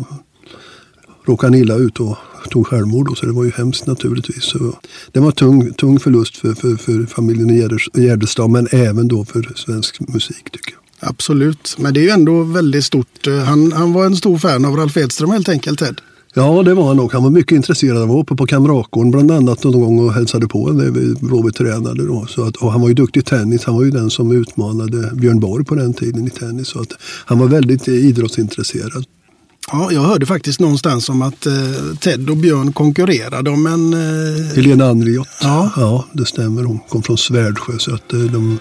råkade 1.27 1.53
han 1.53 1.61
illa 1.61 1.75
ut 1.75 2.01
och 2.01 2.17
tog 2.51 2.67
självmord. 2.67 3.09
Och 3.09 3.19
så 3.19 3.27
det 3.27 3.33
var 3.33 3.45
ju 3.45 3.51
hemskt 3.51 3.87
naturligtvis. 3.87 4.45
Så 4.45 4.79
det 5.13 5.21
var 5.21 5.27
en 5.27 5.33
tung, 5.33 5.73
tung 5.75 6.01
förlust 6.01 6.37
för, 6.37 6.55
för, 6.55 6.77
för 6.77 7.07
familjen 7.07 7.51
i 7.51 7.79
Gärdestad 7.95 8.51
men 8.51 8.69
även 8.71 9.09
då 9.09 9.25
för 9.25 9.53
svensk 9.57 10.01
musik 10.01 10.51
tycker 10.51 10.73
jag. 10.73 11.09
Absolut, 11.11 11.77
men 11.79 11.95
det 11.95 12.01
är 12.01 12.05
ju 12.05 12.11
ändå 12.11 12.43
väldigt 12.43 12.85
stort. 12.85 13.27
Eh, 13.27 13.39
han, 13.39 13.73
han 13.73 13.93
var 13.93 14.07
en 14.07 14.17
stor 14.17 14.39
fan 14.39 14.65
av 14.65 14.77
Ralf 14.77 14.97
Edström 14.97 15.31
helt 15.31 15.49
enkelt 15.49 15.79
Ted. 15.79 16.01
Ja, 16.39 16.63
det 16.63 16.75
var 16.75 16.87
han 16.87 16.97
nog. 16.97 17.13
Han 17.13 17.23
var 17.23 17.31
mycket 17.31 17.57
intresserad. 17.57 17.99
Han 17.99 18.09
var 18.09 18.19
uppe 18.19 18.35
på 18.35 18.47
Kamratgården 18.47 19.11
bland 19.11 19.31
annat 19.31 19.65
någon 19.65 19.81
gång 19.81 19.99
och 19.99 20.13
hälsade 20.13 20.49
på 20.49 20.71
när 20.71 20.91
vi, 20.91 21.15
vi 21.45 21.53
tränade. 21.53 22.07
Då. 22.07 22.27
Så 22.27 22.45
att, 22.45 22.57
och 22.57 22.73
han 22.73 22.81
var 22.81 22.89
ju 22.89 22.95
duktig 22.95 23.21
i 23.21 23.25
tennis. 23.25 23.65
Han 23.65 23.75
var 23.75 23.85
ju 23.85 23.91
den 23.91 24.11
som 24.11 24.33
utmanade 24.33 25.11
Björn 25.15 25.41
Borg 25.41 25.65
på 25.65 25.75
den 25.75 25.95
tiden 25.95 26.27
i 26.27 26.31
tennis. 26.31 26.69
Så 26.69 26.81
att, 26.81 26.89
han 27.25 27.39
var 27.39 27.47
väldigt 27.47 27.89
idrottsintresserad. 27.89 29.05
Ja, 29.73 29.93
jag 29.93 30.01
hörde 30.01 30.27
faktiskt 30.27 30.61
någonstans 30.61 31.09
om 31.09 31.23
att 31.23 31.47
eh, 31.47 31.53
Ted 32.01 32.31
och 32.31 32.37
Björn 32.37 32.73
konkurrerade 32.73 33.51
om 33.51 33.67
en... 33.67 33.95
Eh... 33.95 34.55
Helena 34.57 34.87
Andriot. 34.87 35.29
Ja. 35.43 35.73
ja, 35.77 36.05
det 36.13 36.27
stämmer. 36.27 36.63
Hon 36.63 36.79
kom 36.89 37.03
från 37.03 37.19
Svärdsjö. 37.19 37.73
Så 37.79 37.95
att, 37.95 38.13
eh, 38.13 38.21
de... 38.21 38.59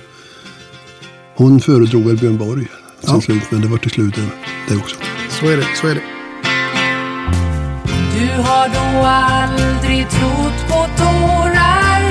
Hon 1.38 1.60
föredrog 1.60 2.04
väl 2.04 2.18
Björn 2.18 2.38
Borg 2.38 2.68
ja. 3.02 3.22
slut, 3.22 3.44
men 3.50 3.62
det 3.62 3.68
var 3.68 3.78
till 3.78 3.92
slut 3.92 4.16
det 4.70 4.76
också. 4.76 4.96
Så 5.40 5.46
är 5.46 5.58
det. 5.58 5.68
Så 5.82 5.88
är 5.88 5.96
det. 5.96 6.15
Du 8.20 8.28
har 8.42 8.70
då 8.70 9.08
aldrig 9.08 10.10
trott 10.10 10.68
på 10.68 11.04
tårar. 11.04 12.02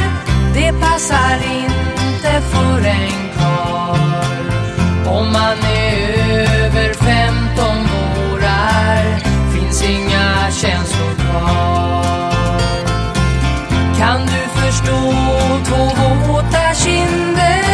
Det 0.54 0.73
passar 0.80 1.38
inte 1.52 2.40
för 2.40 2.87
en 2.88 3.30
karl. 3.38 4.46
Om 5.06 5.32
man 5.32 5.58
är 5.64 6.64
över 6.64 6.94
femton 6.94 7.76
vårar 7.87 9.18
Finns 9.54 9.82
inga 9.82 10.50
känslor 10.50 11.14
kvar. 11.14 12.61
Kan 13.99 14.20
du 14.20 14.61
förstå 14.61 15.12
två 15.64 15.84
våta 16.32 16.75
kinder? 16.75 17.64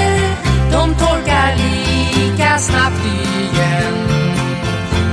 De 0.73 0.95
torkar 0.95 1.57
lika 1.57 2.59
snabbt 2.59 3.05
igen. 3.07 4.11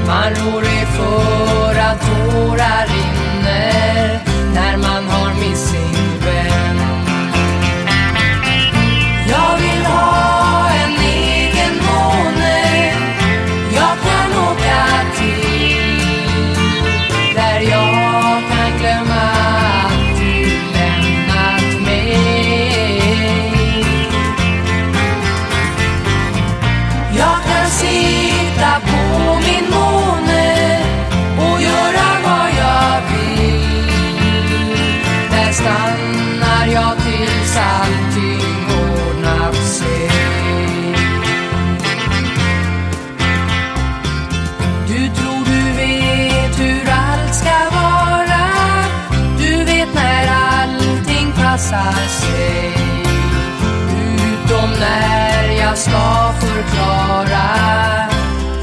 Man 0.07 0.29
rår 0.29 0.61
är 0.61 0.85
för 0.85 1.79
att 1.79 2.01
tårar 2.01 3.06
vänner 3.47 4.21
när 4.53 4.77
man 4.77 5.03
har 5.09 5.33
mist 5.39 5.76
när 54.79 55.51
jag 55.51 55.77
ska 55.77 56.33
förklara 56.39 57.47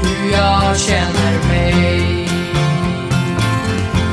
hur 0.01 0.31
jag 0.31 0.77
känner 0.77 1.47
mig. 1.47 2.29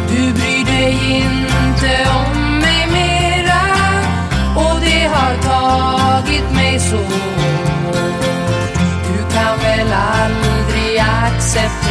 Du 0.09 0.33
bryr 0.33 0.65
dig 0.65 0.99
inte 1.11 2.09
om 2.11 2.59
mig 2.59 2.87
mera 2.93 3.63
och 4.57 4.81
det 4.81 5.07
har 5.07 5.35
tagit 5.43 6.55
mig 6.55 6.81
så. 6.81 6.97
Hårt 6.97 8.23
Du 9.09 9.35
kan 9.35 9.59
väl 9.59 9.93
aldrig 9.93 10.99
acceptera 10.99 11.82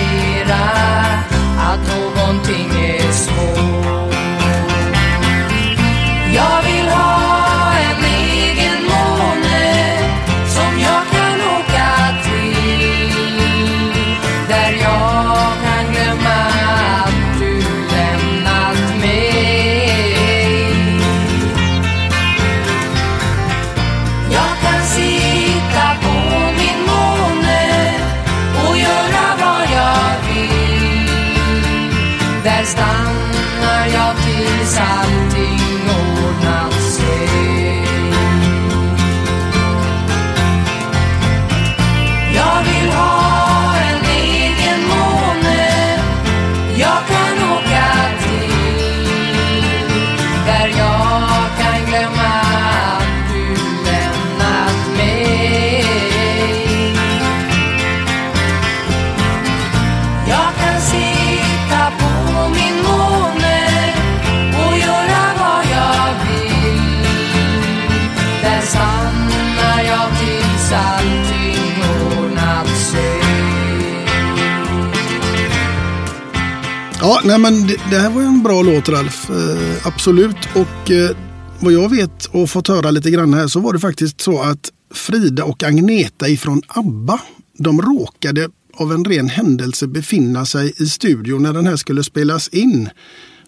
det, 77.90 77.98
här 77.98 78.10
var 78.10 78.22
en 78.22 78.44
bra 78.44 78.62
låt 78.62 78.90
Ralf. 78.90 79.30
Eh, 79.30 79.88
absolut. 79.88 80.38
Och 80.56 80.92
eh, 80.92 81.16
vad 81.60 81.74
jag 81.74 81.90
vet 81.90 82.26
och 82.26 82.50
fått 82.50 82.68
höra 82.68 82.92
lite 82.92 83.12
grann 83.12 83.34
här 83.34 83.48
så 83.48 83.60
var 83.60 83.74
det 83.74 83.80
faktiskt 83.80 84.22
så 84.22 84.42
att 84.42 84.72
Frida 84.94 85.44
och 85.44 85.64
Agneta 85.64 86.28
ifrån 86.28 86.62
ABBA, 86.68 87.20
de 87.58 87.82
råkade 87.82 88.50
av 88.74 88.92
en 88.92 89.06
ren 89.06 89.30
händelse 89.30 89.88
befinna 89.88 90.46
sig 90.46 90.74
i 90.78 90.86
studion 90.86 91.44
när 91.44 91.54
den 91.54 91.68
här 91.68 91.76
skulle 91.76 92.04
spelas 92.04 92.48
in. 92.48 92.90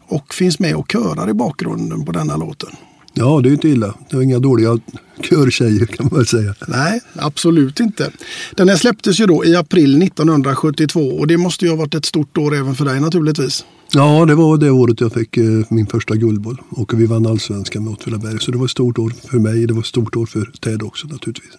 Och 0.07 0.33
finns 0.33 0.59
med 0.59 0.75
och 0.75 0.91
körar 0.91 1.29
i 1.29 1.33
bakgrunden 1.33 2.05
på 2.05 2.11
denna 2.11 2.37
låten. 2.37 2.69
Ja, 3.13 3.41
det 3.43 3.49
är 3.49 3.53
inte 3.53 3.69
illa. 3.69 3.93
Det 4.09 4.15
var 4.15 4.23
inga 4.23 4.39
dåliga 4.39 4.79
körtjejer 5.21 5.85
kan 5.85 6.05
man 6.11 6.17
väl 6.17 6.27
säga. 6.27 6.55
Nej, 6.67 7.01
absolut 7.15 7.79
inte. 7.79 8.11
Den 8.55 8.69
här 8.69 8.75
släpptes 8.75 9.19
ju 9.19 9.25
då 9.25 9.45
i 9.45 9.55
april 9.55 10.03
1972 10.03 10.99
och 10.99 11.27
det 11.27 11.37
måste 11.37 11.65
ju 11.65 11.71
ha 11.71 11.77
varit 11.77 11.95
ett 11.95 12.05
stort 12.05 12.37
år 12.37 12.55
även 12.55 12.75
för 12.75 12.85
dig 12.85 12.99
naturligtvis. 12.99 13.65
Ja, 13.95 14.25
det 14.25 14.35
var 14.35 14.57
det 14.57 14.71
året 14.71 15.01
jag 15.01 15.13
fick 15.13 15.37
eh, 15.37 15.43
min 15.69 15.87
första 15.87 16.15
guldboll. 16.15 16.61
Och 16.69 16.93
vi 16.93 17.05
vann 17.05 17.25
allsvenskan 17.25 17.83
med 17.83 17.93
Åtvidaberg. 17.93 18.39
Så 18.39 18.51
det 18.51 18.57
var 18.57 18.65
ett 18.65 18.71
stort 18.71 18.99
år 18.99 19.13
för 19.29 19.39
mig. 19.39 19.67
Det 19.67 19.73
var 19.73 19.81
ett 19.81 19.87
stort 19.87 20.15
år 20.15 20.25
för 20.25 20.51
Ted 20.61 20.83
också 20.83 21.07
naturligtvis. 21.07 21.51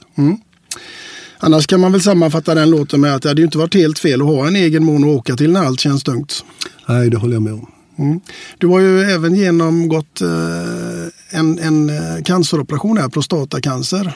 Annars 1.39 1.67
kan 1.67 1.81
man 1.81 1.93
väl 1.93 2.01
sammanfatta 2.01 2.55
den 2.55 2.71
låten 2.71 3.01
med 3.01 3.15
att 3.15 3.23
det 3.23 3.29
hade 3.29 3.41
ju 3.41 3.45
inte 3.45 3.59
varit 3.59 3.75
helt 3.75 3.99
fel 3.99 4.23
att 4.23 4.27
ha 4.27 4.47
en 4.47 4.57
egen 4.57 4.85
mån 4.85 5.05
att 5.05 5.11
åka 5.11 5.37
till 5.37 5.53
när 5.53 5.65
allt 5.65 5.81
känns 5.81 6.03
tungt. 6.03 6.45
Nej, 6.89 7.11
det 7.11 7.17
håller 7.17 7.35
jag 7.35 7.43
med 7.43 7.53
om. 7.53 7.67
Mm. 7.99 8.21
Du 8.59 8.67
har 8.67 8.81
ju 8.81 9.01
även 9.01 9.35
genomgått 9.35 10.21
eh, 10.21 11.39
en, 11.39 11.59
en 11.59 11.91
eh, 11.91 12.23
canceroperation 12.25 12.99
här, 12.99 13.09
prostatacancer. 13.09 14.13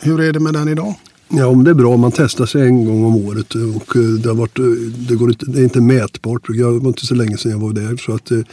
Hur 0.00 0.20
är 0.20 0.32
det 0.32 0.40
med 0.40 0.54
den 0.54 0.68
idag? 0.68 0.94
Ja, 1.28 1.46
om 1.46 1.64
det 1.64 1.70
är 1.70 1.74
bra. 1.74 1.96
Man 1.96 2.12
testar 2.12 2.46
sig 2.46 2.62
en 2.62 2.84
gång 2.84 3.04
om 3.04 3.16
året 3.16 3.54
och 3.54 3.96
eh, 3.96 4.02
det, 4.02 4.28
har 4.28 4.34
varit, 4.34 4.58
eh, 4.58 4.64
det, 5.08 5.14
går 5.14 5.28
inte, 5.28 5.46
det 5.46 5.60
är 5.60 5.64
inte 5.64 5.80
mätbart. 5.80 6.42
Jag 6.48 6.72
var 6.80 6.88
inte 6.88 7.06
så 7.06 7.14
länge 7.14 7.36
sedan 7.36 7.52
jag 7.52 7.58
var 7.58 7.72
där. 7.72 7.96
Så 7.96 8.14
att, 8.14 8.30
eh, 8.30 8.38
det 8.38 8.44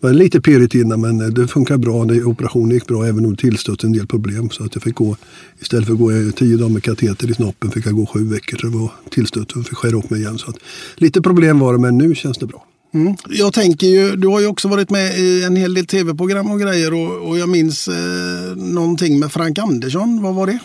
var 0.00 0.12
lite 0.12 0.40
pirrigt 0.40 0.74
innan 0.74 1.00
men 1.00 1.34
det 1.34 1.48
funkar 1.48 1.76
bra. 1.76 2.06
Operationen 2.24 2.70
gick 2.70 2.86
bra 2.86 3.06
även 3.06 3.24
om 3.24 3.30
det 3.30 3.40
tillstött 3.40 3.84
en 3.84 3.92
del 3.92 4.06
problem. 4.06 4.50
Så 4.50 4.64
att 4.64 4.74
jag 4.74 4.82
fick 4.82 4.94
gå, 4.94 5.16
istället 5.60 5.86
för 5.86 5.92
att 5.92 5.98
gå 5.98 6.10
tio 6.36 6.56
dagar 6.56 6.68
med 6.68 6.82
kateter 6.82 7.30
i 7.30 7.34
snoppen 7.34 7.70
fick 7.70 7.86
jag 7.86 7.94
gå 7.94 8.06
sju 8.06 8.24
veckor. 8.24 8.58
Så 8.58 8.66
det 8.66 8.76
var 8.76 8.92
tillstött 9.10 9.52
och 9.52 9.66
fick 9.66 9.76
skära 9.76 9.96
upp 9.96 10.10
mig 10.10 10.20
igen. 10.20 10.38
Så 10.38 10.50
att, 10.50 10.56
lite 10.96 11.22
problem 11.22 11.58
var 11.58 11.72
det 11.72 11.78
men 11.78 11.98
nu 11.98 12.14
känns 12.14 12.38
det 12.38 12.46
bra. 12.46 12.66
Mm. 12.94 13.14
Jag 13.28 13.52
tänker 13.52 13.86
ju, 13.86 14.16
du 14.16 14.28
har 14.28 14.40
ju 14.40 14.46
också 14.46 14.68
varit 14.68 14.90
med 14.90 15.18
i 15.18 15.44
en 15.44 15.56
hel 15.56 15.74
del 15.74 15.86
tv-program 15.86 16.50
och 16.50 16.60
grejer 16.60 16.94
och, 16.94 17.28
och 17.28 17.38
jag 17.38 17.48
minns 17.48 17.88
eh, 17.88 18.56
någonting 18.56 19.18
med 19.18 19.32
Frank 19.32 19.58
Andersson. 19.58 20.22
Vad 20.22 20.34
var 20.34 20.46
det? 20.46 20.58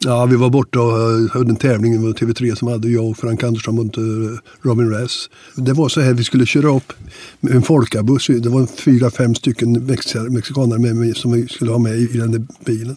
Ja, 0.00 0.26
vi 0.26 0.36
var 0.36 0.50
borta 0.50 0.80
och 0.80 1.00
eh, 1.00 1.30
hade 1.30 1.50
en 1.50 1.56
tävling, 1.56 2.02
med 2.02 2.14
TV3 2.14 2.54
som 2.54 2.68
hade 2.68 2.88
jag 2.88 3.08
och 3.08 3.18
Frank 3.18 3.42
Andersson 3.42 3.74
mot 3.74 3.96
eh, 3.96 4.02
Robin 4.62 4.90
Rass. 4.90 5.30
Det 5.54 5.72
var 5.72 5.88
så 5.88 6.00
här, 6.00 6.14
vi 6.14 6.24
skulle 6.24 6.46
köra 6.46 6.76
upp 6.76 6.92
med 7.40 7.54
en 7.54 7.62
folkabuss. 7.62 8.26
Det 8.26 8.48
var 8.48 8.66
fyra, 8.66 9.10
fem 9.10 9.34
stycken 9.34 9.72
mexikaner 10.28 10.78
med 10.78 10.96
mig 10.96 11.14
som 11.14 11.32
vi 11.32 11.48
skulle 11.48 11.70
ha 11.70 11.78
med 11.78 11.98
i 11.98 12.06
den 12.06 12.32
där 12.32 12.46
bilen. 12.64 12.96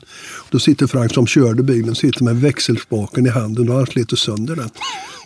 Då 0.49 0.59
sitter 0.59 0.87
Frank 0.87 1.13
som 1.13 1.27
körde 1.27 1.63
bilen, 1.63 1.95
sitter 1.95 2.23
med 2.23 2.41
växelspaken 2.41 3.25
i 3.25 3.29
handen 3.29 3.69
och 3.69 3.75
han 3.75 3.85
slet 3.85 4.19
sönder 4.19 4.55
den. 4.55 4.69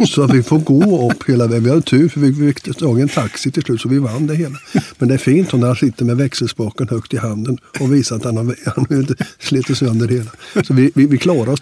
Så 0.07 0.27
vi 0.27 0.43
får 0.43 0.59
gå 0.59 1.11
upp 1.11 1.29
hela 1.29 1.47
vägen. 1.47 1.63
Vi 1.63 1.69
hade 1.69 1.81
tur 1.81 2.09
för 2.09 2.19
vi 2.19 2.53
fick 2.53 2.77
tag 2.77 2.99
i 2.99 3.01
en 3.01 3.09
taxi 3.09 3.51
till 3.51 3.63
slut 3.63 3.81
så 3.81 3.89
vi 3.89 3.99
vann 3.99 4.27
det 4.27 4.35
hela. 4.35 4.57
Men 4.97 5.07
det 5.07 5.13
är 5.13 5.17
fint 5.17 5.53
när 5.53 5.67
han 5.67 5.75
sitter 5.75 6.05
med 6.05 6.17
växelspaken 6.17 6.87
högt 6.87 7.13
i 7.13 7.17
handen 7.17 7.57
och 7.79 7.93
visar 7.93 8.15
att 8.15 8.23
han 8.23 8.37
har, 8.37 8.55
han 8.65 8.85
har 8.89 9.15
slitit 9.39 9.77
sönder 9.77 10.07
hela. 10.07 10.31
Så 10.63 10.73
vi, 10.73 10.91
vi, 10.95 11.05
vi 11.05 11.17
klarade 11.17 11.51
oss 11.51 11.61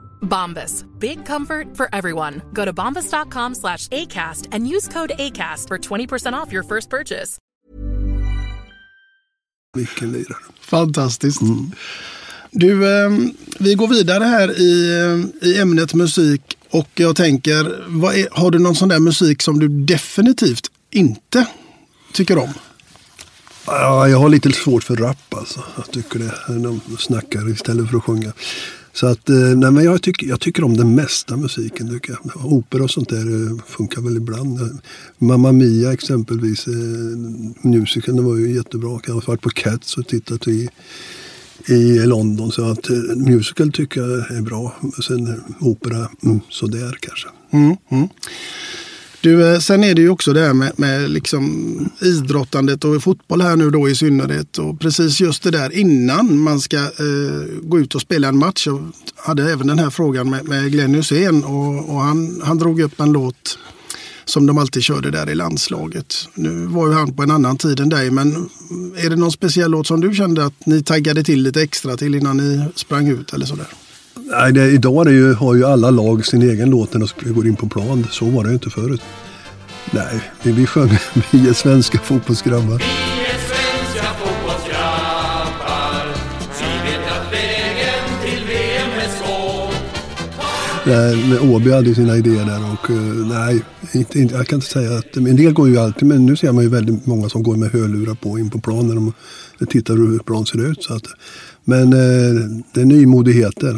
Bombas. 0.21 0.85
Big 0.99 1.25
comfort 1.25 1.77
for 1.77 1.89
everyone. 1.93 2.41
Go 2.53 2.65
to 2.65 2.73
bombas.com 2.73 3.55
slash 3.55 3.87
ACAST 3.87 4.47
and 4.51 4.67
use 4.67 4.87
code 4.87 5.11
ACAST 5.17 5.67
for 5.67 5.77
20% 5.77 6.33
off 6.33 6.51
your 6.53 6.63
first 6.63 6.89
purchase. 6.89 7.37
Vilken 9.73 10.11
lirare. 10.11 10.37
Fantastiskt. 10.61 11.41
Du, 12.51 13.03
eh, 13.03 13.11
vi 13.59 13.75
går 13.75 13.87
vidare 13.87 14.23
här 14.23 14.59
i, 14.59 14.99
eh, 15.41 15.49
i 15.49 15.59
ämnet 15.59 15.93
musik 15.93 16.57
och 16.69 16.89
jag 16.95 17.15
tänker, 17.15 17.85
vad 17.87 18.15
är, 18.15 18.27
har 18.31 18.51
du 18.51 18.59
någon 18.59 18.75
sån 18.75 18.89
där 18.89 18.99
musik 18.99 19.41
som 19.41 19.59
du 19.59 19.67
definitivt 19.67 20.71
inte 20.89 21.47
tycker 22.13 22.37
om? 22.37 22.53
Ja, 23.65 24.07
jag 24.07 24.17
har 24.17 24.29
lite 24.29 24.51
svårt 24.51 24.83
för 24.83 24.95
rap 24.95 25.33
alltså. 25.33 25.63
Jag 25.75 25.91
tycker 25.91 26.19
det. 26.19 26.33
De 26.47 26.81
snackar 26.99 27.49
istället 27.49 27.89
för 27.89 27.97
att 27.97 28.03
sjunga. 28.03 28.33
Så 28.93 29.07
att, 29.07 29.29
eh, 29.29 29.35
nej, 29.35 29.71
men 29.71 29.83
jag, 29.83 30.01
tycker, 30.01 30.27
jag 30.27 30.39
tycker 30.39 30.63
om 30.63 30.77
den 30.77 30.95
mesta 30.95 31.37
musiken. 31.37 31.89
Tycker 31.89 32.11
jag. 32.11 32.45
Opera 32.45 32.83
och 32.83 32.91
sånt 32.91 33.09
där 33.09 33.49
eh, 33.51 33.57
funkar 33.67 34.01
väl 34.01 34.17
ibland. 34.17 34.79
Mamma 35.17 35.51
Mia 35.51 35.93
exempelvis, 35.93 36.67
eh, 36.67 36.73
musicalen 37.61 38.25
var 38.25 38.37
ju 38.37 38.55
jättebra. 38.55 38.99
Jag 39.05 39.13
har 39.13 39.23
varit 39.27 39.41
på 39.41 39.49
Cats 39.49 39.97
och 39.97 40.07
tittat 40.07 40.47
i, 40.47 40.69
i 41.67 41.99
London. 41.99 42.51
Så 42.51 42.65
att 42.71 42.89
eh, 42.89 42.97
musical 43.15 43.71
tycker 43.71 44.01
jag 44.01 44.31
är 44.31 44.41
bra. 44.41 44.75
Sen 45.07 45.41
opera, 45.59 46.09
mm, 46.23 46.39
sådär 46.49 46.97
kanske. 47.01 47.27
Mm, 47.51 47.75
mm. 47.89 48.07
Du, 49.21 49.53
eh, 49.53 49.59
sen 49.59 49.83
är 49.83 49.95
det 49.95 50.01
ju 50.01 50.09
också 50.09 50.33
det 50.33 50.39
här 50.39 50.53
med, 50.53 50.79
med 50.79 51.09
liksom 51.09 51.89
idrottandet 52.01 52.83
och 52.83 53.03
fotboll 53.03 53.41
här 53.41 53.55
nu 53.55 53.69
då 53.69 53.89
i 53.89 53.95
synnerhet. 53.95 54.57
Och 54.57 54.79
precis 54.79 55.19
just 55.19 55.43
det 55.43 55.51
där 55.51 55.77
innan 55.77 56.39
man 56.39 56.59
ska 56.59 56.77
eh, 56.77 57.45
gå 57.61 57.79
ut 57.79 57.95
och 57.95 58.01
spela 58.01 58.27
en 58.27 58.37
match. 58.37 58.67
Jag 58.67 58.91
hade 59.15 59.51
även 59.51 59.67
den 59.67 59.79
här 59.79 59.89
frågan 59.89 60.29
med, 60.29 60.47
med 60.47 60.71
Glenn 60.71 60.95
Hysén 60.95 61.43
och, 61.43 61.89
och 61.89 62.01
han, 62.01 62.41
han 62.43 62.57
drog 62.57 62.81
upp 62.81 62.99
en 62.99 63.11
låt 63.11 63.57
som 64.25 64.45
de 64.45 64.57
alltid 64.57 64.83
körde 64.83 65.11
där 65.11 65.29
i 65.29 65.35
landslaget. 65.35 66.15
Nu 66.33 66.65
var 66.65 66.87
ju 66.87 66.93
han 66.93 67.13
på 67.13 67.23
en 67.23 67.31
annan 67.31 67.57
tid 67.57 67.79
än 67.79 67.89
dig, 67.89 68.11
men 68.11 68.49
är 68.97 69.09
det 69.09 69.15
någon 69.15 69.31
speciell 69.31 69.71
låt 69.71 69.87
som 69.87 70.01
du 70.01 70.13
kände 70.13 70.45
att 70.45 70.65
ni 70.65 70.83
taggade 70.83 71.23
till 71.23 71.43
lite 71.43 71.61
extra 71.61 71.97
till 71.97 72.15
innan 72.15 72.37
ni 72.37 72.65
sprang 72.75 73.07
ut 73.07 73.33
eller 73.33 73.45
sådär? 73.45 73.67
Nej, 74.31 74.53
det, 74.53 74.71
idag 74.71 75.05
det 75.05 75.11
ju, 75.11 75.33
har 75.33 75.55
ju 75.55 75.65
alla 75.65 75.89
lag 75.89 76.25
sin 76.25 76.41
egen 76.41 76.69
låt 76.69 76.93
när 76.93 77.09
de 77.23 77.33
går 77.33 77.47
in 77.47 77.55
på 77.55 77.69
plan. 77.69 78.07
Så 78.11 78.25
var 78.25 78.43
det 78.43 78.49
ju 78.49 78.53
inte 78.53 78.69
förut. 78.69 79.01
Nej, 79.91 80.21
vi, 80.43 80.51
vi 80.51 80.65
sjöng 80.65 80.89
Vi 81.31 81.49
är 81.49 81.53
svenska 81.53 81.97
fotbollsgrabbar. 81.97 82.81
Nej, 90.85 91.39
Åby 91.39 91.71
hade 91.71 91.95
sina 91.95 92.17
idéer 92.17 92.45
där 92.45 92.73
och 92.73 92.89
eh, 92.89 92.97
nej, 93.27 93.61
inte, 93.91 94.19
inte, 94.19 94.35
jag 94.35 94.47
kan 94.47 94.57
inte 94.57 94.67
säga 94.67 94.97
att, 94.97 95.17
en 95.17 95.35
del 95.35 95.53
går 95.53 95.69
ju 95.69 95.77
alltid, 95.77 96.07
men 96.07 96.25
nu 96.25 96.35
ser 96.35 96.51
man 96.51 96.63
ju 96.63 96.69
väldigt 96.69 97.05
många 97.05 97.29
som 97.29 97.43
går 97.43 97.55
med 97.55 97.71
hörlurar 97.71 98.15
på 98.15 98.39
in 98.39 98.49
på 98.49 98.59
plan 98.59 98.87
när 98.87 98.95
de 98.95 99.13
tittar 99.65 99.93
hur 99.93 100.19
plan 100.19 100.45
ser 100.45 100.71
ut. 100.71 100.83
Så 100.83 100.93
att, 100.93 101.03
men 101.63 101.93
eh, 101.93 102.61
det 102.73 102.81
är 102.81 102.85
nymodigheter, 102.85 103.77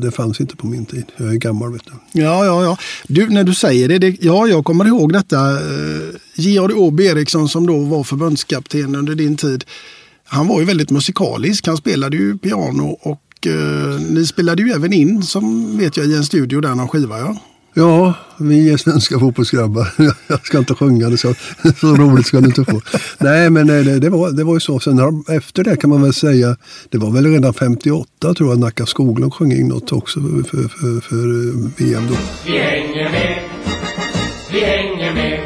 det 0.00 0.10
fanns 0.10 0.40
inte 0.40 0.56
på 0.56 0.66
min 0.66 0.86
tid. 0.86 1.04
Jag 1.16 1.32
är 1.32 1.36
gammal 1.36 1.72
vet 1.72 1.84
du. 1.84 2.20
Ja, 2.20 2.44
ja, 2.44 2.64
ja. 2.64 2.76
Du, 3.08 3.28
när 3.28 3.44
du 3.44 3.54
säger 3.54 3.88
det, 3.88 3.98
det 3.98 4.16
ja, 4.20 4.46
jag 4.46 4.64
kommer 4.64 4.84
ihåg 4.86 5.12
detta. 5.12 5.50
Eh, 5.50 6.08
Georg 6.34 6.74
Åby 6.74 7.06
Eriksson 7.06 7.48
som 7.48 7.66
då 7.66 7.78
var 7.78 8.04
förbundskapten 8.04 8.94
under 8.94 9.14
din 9.14 9.36
tid. 9.36 9.64
Han 10.24 10.46
var 10.46 10.60
ju 10.60 10.66
väldigt 10.66 10.90
musikalisk. 10.90 11.66
Han 11.66 11.76
spelade 11.76 12.16
ju 12.16 12.38
piano 12.38 12.98
och 13.02 13.46
eh, 13.46 14.00
ni 14.10 14.26
spelade 14.26 14.62
ju 14.62 14.70
även 14.70 14.92
in, 14.92 15.22
som 15.22 15.76
vet 15.78 15.96
jag, 15.96 16.06
i 16.06 16.14
en 16.14 16.24
studio 16.24 16.60
där 16.60 16.74
någon 16.74 16.88
skiva. 16.88 17.18
Ja. 17.18 17.36
Ja, 17.74 18.14
vi 18.38 18.72
är 18.72 18.76
svenska 18.76 19.18
fotbollsgrabbar. 19.18 19.88
Jag 20.26 20.46
ska 20.46 20.58
inte 20.58 20.74
sjunga 20.74 21.08
det 21.08 21.16
så, 21.16 21.34
så 21.80 21.86
roligt 21.86 22.26
ska 22.26 22.40
du 22.40 22.46
inte 22.46 22.64
få. 22.64 22.80
Nej, 23.18 23.50
men 23.50 23.70
eh, 23.70 23.84
det, 23.84 23.98
det, 23.98 24.10
var, 24.10 24.30
det 24.30 24.44
var 24.44 24.54
ju 24.54 24.60
så. 24.60 24.80
Sen 24.80 24.98
har, 24.98 25.36
efter 25.36 25.64
det 25.64 25.76
kan 25.76 25.90
man 25.90 26.02
väl 26.02 26.14
säga, 26.14 26.56
det 26.88 26.98
var 26.98 27.10
väl 27.10 27.26
redan 27.26 27.54
58 27.54 28.34
tror 28.34 28.50
jag 28.50 28.58
Nacka 28.58 28.86
Skoglund 28.86 29.34
sjöng 29.34 29.52
in 29.52 29.68
något 29.68 29.92
också 29.92 30.20
för, 30.20 30.42
för, 30.42 30.68
för, 30.68 31.00
för 31.00 31.16
eh, 31.16 31.70
VM 31.76 32.06
då. 32.08 32.14
Vi 32.46 32.58
hänger 32.58 33.10
med, 33.10 33.42
vi 34.52 34.60
hänger 34.60 35.14
med. 35.14 35.40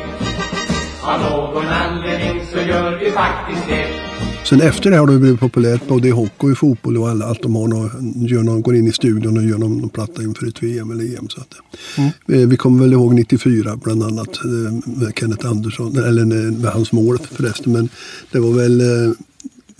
Av 1.03 1.21
någon 1.21 1.67
anledning 1.67 2.43
så 2.53 2.59
gör 2.59 2.99
vi 2.99 3.11
faktiskt 3.11 3.69
det. 3.69 4.14
Sen 4.45 4.61
efter 4.61 4.91
det 4.91 4.97
har 4.97 5.07
det 5.07 5.19
blivit 5.19 5.41
populärt 5.41 5.89
både 5.89 6.09
i 6.09 6.11
hockey 6.11 6.47
och 6.47 6.51
i 6.51 6.55
fotboll 6.55 6.97
och 6.97 7.09
alla, 7.09 7.27
att 7.27 7.43
de 7.43 7.57
har 7.57 7.69
någon, 7.69 8.27
gör 8.27 8.43
någon, 8.43 8.63
går 8.63 8.77
in 8.77 8.87
i 8.87 8.93
studion 8.93 9.37
och 9.37 9.45
gör 9.45 9.59
någon, 9.59 9.79
någon 9.79 9.89
platta 9.89 10.23
inför 10.23 10.47
ett 10.47 10.63
VM 10.63 10.91
eller 10.91 11.19
EM. 11.19 11.29
Så 11.29 11.41
att, 11.41 11.55
mm. 11.99 12.11
Eh, 12.29 12.49
vi 12.49 12.57
kommer 12.57 12.83
väl 12.83 12.93
ihåg 12.93 13.15
94 13.15 13.77
bland 13.77 14.03
annat 14.03 14.45
eh, 14.45 14.91
med 14.99 15.13
Kenneth 15.19 15.47
Andersson, 15.47 15.97
eller 15.97 16.25
med 16.25 16.73
hans 16.73 16.93
mål 16.93 17.19
förresten. 17.19 17.73
Men 17.73 17.89
det 18.33 18.39
var 18.39 18.53
väl 18.53 18.81
eh, 18.81 19.13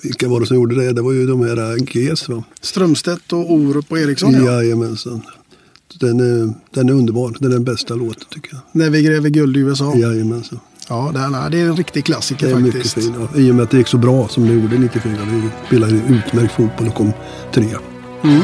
vilka 0.03 0.29
var 0.29 0.41
det 0.41 0.47
som 0.47 0.57
gjorde 0.57 0.75
det? 0.75 0.93
Det 0.93 1.03
var 1.03 1.13
ju 1.13 1.27
de 1.27 1.41
här 1.41 1.77
GS 1.79 2.29
va? 2.29 2.45
Strömstedt 2.61 3.33
och 3.33 3.53
Orup 3.53 3.93
och 3.93 3.99
Eriksson 3.99 4.33
ja. 4.33 4.45
Jajamensan. 4.45 5.23
Den 6.01 6.21
är, 6.21 6.53
den 6.71 6.89
är 6.89 6.93
underbar. 6.93 7.37
Den 7.39 7.51
är 7.51 7.55
den 7.55 7.65
bästa 7.65 7.95
låten 7.95 8.25
tycker 8.31 8.53
jag. 8.53 8.61
När 8.73 8.91
vi 8.91 9.03
gräver 9.03 9.29
guld 9.29 9.57
i 9.57 9.61
USA. 9.61 9.95
Jajamensan. 9.97 10.61
Ja, 10.89 11.11
det 11.15 11.21
är, 11.21 11.51
det 11.51 11.61
är 11.61 11.65
en 11.65 11.77
riktig 11.77 12.05
klassiker 12.05 12.47
det 12.47 12.53
är 12.53 12.73
faktiskt. 12.73 12.97
Mycket 12.97 13.15
fin, 13.15 13.29
ja. 13.33 13.41
I 13.41 13.51
och 13.51 13.55
med 13.55 13.63
att 13.63 13.71
det 13.71 13.79
gick 13.79 13.89
så 13.89 13.99
bra 13.99 14.29
som 14.29 14.47
det 14.47 14.55
gjorde 14.55 14.79
94. 14.79 15.13
Vi 15.27 15.51
spelade 15.67 15.93
utmärkt 15.93 16.53
fotboll 16.53 16.89
och 16.89 16.95
kom 16.95 17.13
trea. 17.53 17.79
Mm. 18.25 18.41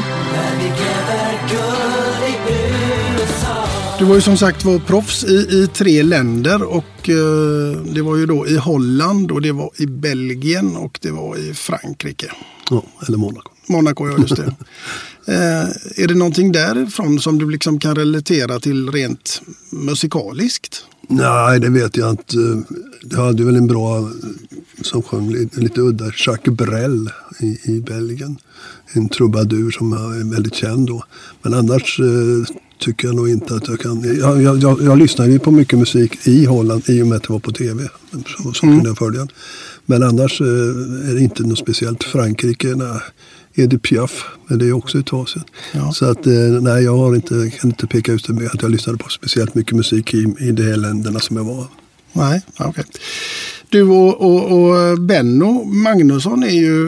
Du 3.99 4.05
var 4.05 4.15
ju 4.15 4.21
som 4.21 4.37
sagt 4.37 4.65
var 4.65 4.79
proffs 4.79 5.23
i, 5.23 5.33
i 5.33 5.67
tre 5.73 6.03
länder 6.03 6.63
och 6.63 7.09
eh, 7.09 7.81
det 7.93 8.01
var 8.01 8.15
ju 8.15 8.25
då 8.25 8.47
i 8.47 8.57
Holland 8.57 9.31
och 9.31 9.41
det 9.41 9.51
var 9.51 9.71
i 9.77 9.85
Belgien 9.85 10.75
och 10.75 10.99
det 11.01 11.11
var 11.11 11.37
i 11.37 11.53
Frankrike. 11.53 12.31
Ja, 12.69 12.83
eller 13.07 13.17
Monaco. 13.17 13.51
Monaco, 13.67 14.09
ja 14.09 14.17
just 14.17 14.35
det. 14.35 14.43
eh, 15.27 16.03
är 16.03 16.07
det 16.07 16.15
någonting 16.15 16.51
därifrån 16.51 17.19
som 17.19 17.37
du 17.37 17.49
liksom 17.49 17.79
kan 17.79 17.95
relatera 17.95 18.59
till 18.59 18.91
rent 18.91 19.41
musikaliskt? 19.69 20.85
Nej, 21.11 21.59
det 21.59 21.69
vet 21.69 21.97
jag 21.97 22.09
inte. 22.09 22.63
Jag 23.03 23.17
hade 23.17 23.43
väl 23.43 23.55
en 23.55 23.67
bra 23.67 24.09
som 24.81 25.01
sjöng 25.01 25.29
lite, 25.29 25.59
lite 25.59 25.81
udda, 25.81 26.05
Jacques 26.05 26.57
Brel 26.57 27.09
i, 27.39 27.59
i 27.63 27.81
Belgien. 27.81 28.37
En 28.93 29.09
trubadur 29.09 29.71
som 29.71 29.93
är 29.93 30.31
väldigt 30.33 30.55
känd 30.55 30.87
då. 30.87 31.03
Men 31.41 31.53
annars 31.53 31.99
eh, 31.99 32.55
tycker 32.79 33.07
jag 33.07 33.15
nog 33.15 33.29
inte 33.29 33.55
att 33.55 33.67
jag 33.67 33.79
kan. 33.79 34.17
Jag, 34.19 34.41
jag, 34.41 34.57
jag, 34.57 34.81
jag 34.81 34.97
lyssnade 34.97 35.31
ju 35.31 35.39
på 35.39 35.51
mycket 35.51 35.79
musik 35.79 36.27
i 36.27 36.45
Holland 36.45 36.83
i 36.89 37.01
och 37.01 37.07
med 37.07 37.15
att 37.15 37.23
det 37.23 37.33
var 37.33 37.39
på 37.39 37.51
tv. 37.51 37.89
Så, 38.11 38.53
så 38.53 38.65
mm. 38.65 38.75
kunde 38.75 38.89
jag 38.89 38.97
följa 38.97 39.27
Men 39.85 40.03
annars 40.03 40.41
eh, 40.41 40.47
är 41.09 41.15
det 41.15 41.21
inte 41.21 41.43
något 41.43 41.59
speciellt. 41.59 42.03
Frankrike, 42.03 42.67
nej. 42.67 42.99
Edith 43.53 43.81
Piaf, 43.81 44.25
men 44.47 44.59
det 44.59 44.67
är 44.67 44.73
också 44.73 45.03
tag 45.03 45.29
sedan. 45.29 45.43
Ja. 45.71 45.91
Så 45.91 46.05
att, 46.05 46.27
eh, 46.27 46.33
nej, 46.61 46.83
jag 46.83 46.97
har 46.97 47.15
inte, 47.15 47.51
kan 47.59 47.69
inte 47.69 47.87
peka 47.87 48.11
ut 48.11 48.27
det 48.27 48.33
med 48.33 48.47
att 48.47 48.61
jag 48.61 48.71
lyssnade 48.71 48.97
på 48.97 49.09
speciellt 49.09 49.55
mycket 49.55 49.75
musik 49.75 50.13
i, 50.13 50.17
i 50.39 50.51
de 50.51 50.63
här 50.63 50.77
länderna 50.77 51.19
som 51.19 51.37
jag 51.37 51.43
var. 51.43 51.67
Nej, 52.13 52.41
okej. 52.53 52.69
Okay. 52.69 52.83
Du 53.71 53.83
och, 53.83 54.21
och, 54.21 54.51
och, 54.51 54.99
Benno 54.99 55.63
Magnusson 55.63 56.43
är 56.43 56.49
ju 56.49 56.85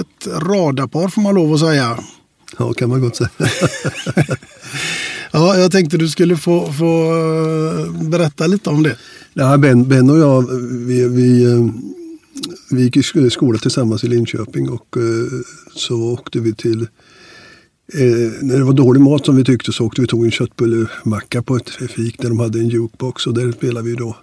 ett 0.00 0.26
radarpar 0.26 1.08
får 1.08 1.22
man 1.22 1.34
lov 1.34 1.54
att 1.54 1.60
säga. 1.60 1.98
Ja, 2.58 2.72
kan 2.72 2.88
man 2.88 3.00
gott 3.00 3.16
säga. 3.16 3.30
ja, 5.32 5.56
jag 5.56 5.72
tänkte 5.72 5.96
du 5.96 6.08
skulle 6.08 6.36
få, 6.36 6.72
få 6.72 7.14
eh, 7.16 8.08
berätta 8.08 8.46
lite 8.46 8.70
om 8.70 8.82
det. 8.82 8.96
Ja, 9.34 9.56
ben, 9.56 9.88
ben 9.88 10.10
och 10.10 10.18
jag, 10.18 10.60
vi, 10.86 11.08
vi 11.08 11.44
eh, 11.44 11.66
vi 12.70 12.82
gick 12.82 12.96
i 12.96 13.30
skola 13.30 13.58
tillsammans 13.58 14.04
i 14.04 14.08
Linköping 14.08 14.68
och 14.68 14.96
eh, 14.96 15.42
så 15.74 15.94
åkte 15.94 16.40
vi 16.40 16.54
till 16.54 16.86
Eh, 17.94 18.32
när 18.42 18.58
det 18.58 18.64
var 18.64 18.72
dålig 18.72 19.00
mat 19.00 19.26
som 19.26 19.36
vi 19.36 19.44
tyckte 19.44 19.72
så 19.72 19.86
åkte 19.86 20.00
vi 20.00 20.06
tog 20.06 20.24
en 20.24 20.30
köttbullemacka 20.30 21.42
på 21.42 21.56
ett 21.56 21.70
fik 21.70 22.18
där 22.18 22.28
de 22.28 22.38
hade 22.38 22.58
en 22.58 22.68
jukebox 22.68 23.26
och 23.26 23.34
där 23.34 23.52
spelade 23.52 23.88
vi 23.88 23.94
då. 23.94 24.16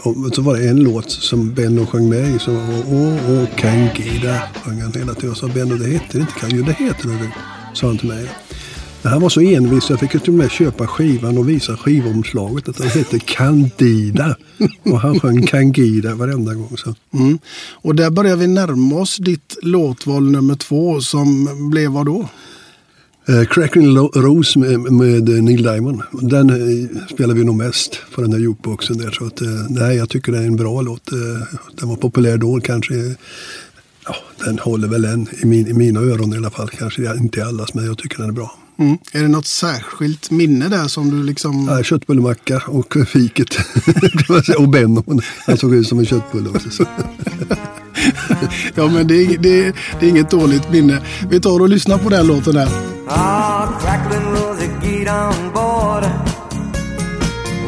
Och 0.00 0.34
så 0.34 0.42
var 0.42 0.56
det 0.56 0.68
en 0.68 0.76
låt 0.76 1.10
som 1.10 1.54
Benno 1.54 1.86
sjöng 1.86 2.08
med 2.08 2.36
i. 2.36 2.38
Så, 2.38 2.52
åh, 2.90 3.30
åh, 3.30 3.46
Kangida 3.56 4.42
sjöng 4.64 4.80
han 4.80 4.92
hela 4.92 5.14
tiden. 5.14 5.28
Jag 5.28 5.36
sa 5.36 5.48
Benno, 5.48 5.76
det 5.76 5.86
heter 5.86 6.20
inte 6.20 6.32
Kangida, 6.32 6.66
det 6.66 6.84
heter 6.84 7.08
det. 7.08 7.32
Sa 7.74 7.86
han 7.86 7.98
till 7.98 8.08
mig. 8.08 8.28
Men 9.02 9.12
han 9.12 9.22
var 9.22 9.28
så 9.28 9.40
envis 9.40 9.84
så 9.84 9.92
jag 9.92 10.00
fick 10.00 10.10
till 10.10 10.20
och 10.20 10.34
med 10.34 10.50
köpa 10.50 10.86
skivan 10.86 11.38
och 11.38 11.48
visa 11.48 11.76
skivomslaget 11.76 12.68
att 12.68 12.76
den 12.76 12.88
hette 12.88 13.18
Candida. 13.18 14.36
Och 14.82 15.00
han 15.00 15.20
sjöng 15.20 15.46
Candida 15.46 16.14
varenda 16.14 16.54
gång. 16.54 16.76
Så. 16.76 16.94
Mm. 17.14 17.38
Och 17.72 17.94
där 17.94 18.10
börjar 18.10 18.36
vi 18.36 18.46
närma 18.46 18.96
oss 18.96 19.16
ditt 19.16 19.56
låtval 19.62 20.30
nummer 20.30 20.54
två 20.54 21.00
som 21.00 21.48
blev 21.70 21.90
vad 21.90 22.06
då? 22.06 22.28
Uh, 23.28 23.44
Crackling 23.44 23.96
Rose 23.96 24.58
med, 24.58 24.80
med 24.80 25.28
Neil 25.44 25.62
Diamond. 25.62 26.02
Den 26.12 26.50
uh, 26.50 26.88
spelar 27.10 27.34
vi 27.34 27.44
nog 27.44 27.56
mest 27.56 28.00
på 28.14 28.22
den 28.22 28.32
här 28.32 28.40
jukeboxen 28.40 28.98
där. 28.98 29.10
Så 29.10 29.26
att, 29.26 29.42
uh, 29.42 29.66
nej, 29.68 29.96
jag 29.96 30.08
tycker 30.08 30.32
det 30.32 30.38
är 30.38 30.46
en 30.46 30.56
bra 30.56 30.80
låt. 30.80 31.10
Den 31.80 31.88
var 31.88 31.96
populär 31.96 32.36
då 32.36 32.60
kanske. 32.60 32.94
Ja, 34.06 34.14
den 34.44 34.58
håller 34.58 34.88
väl 34.88 35.04
än 35.04 35.28
i, 35.42 35.46
min, 35.46 35.66
i 35.66 35.72
mina 35.72 36.00
öron 36.00 36.34
i 36.34 36.36
alla 36.36 36.50
fall. 36.50 36.68
Kanske 36.68 37.16
inte 37.16 37.38
i 37.38 37.42
allas, 37.42 37.74
men 37.74 37.86
jag 37.86 37.98
tycker 37.98 38.18
den 38.18 38.28
är 38.28 38.32
bra. 38.32 38.58
Mm. 38.78 38.98
Är 39.12 39.22
det 39.22 39.28
något 39.28 39.46
särskilt 39.46 40.30
minne 40.30 40.68
där 40.68 40.88
som 40.88 41.10
du 41.10 41.22
liksom... 41.22 41.68
Ja, 41.70 41.82
köttbullemacka 41.82 42.62
och 42.66 42.96
fiket. 43.06 43.56
och 44.58 44.68
Benno. 44.68 45.20
Han 45.46 45.56
såg 45.56 45.74
ut 45.74 45.88
som 45.88 45.98
en 45.98 46.06
köttbulle 46.06 46.48
också. 46.48 46.84
ja, 48.74 48.88
men 48.88 49.06
det, 49.06 49.26
det, 49.26 49.74
det 50.00 50.06
är 50.06 50.10
inget 50.10 50.30
dåligt 50.30 50.70
minne. 50.70 51.02
Vi 51.30 51.40
tar 51.40 51.60
och 51.60 51.68
lyssnar 51.68 51.98
på 51.98 52.08
den 52.08 52.26
låten 52.26 52.56
här. 52.56 52.91
Ah, 53.14 53.76
crackling 53.80 54.28
rosy, 54.34 54.68
get 54.80 55.08
on 55.08 55.52
board. 55.52 56.04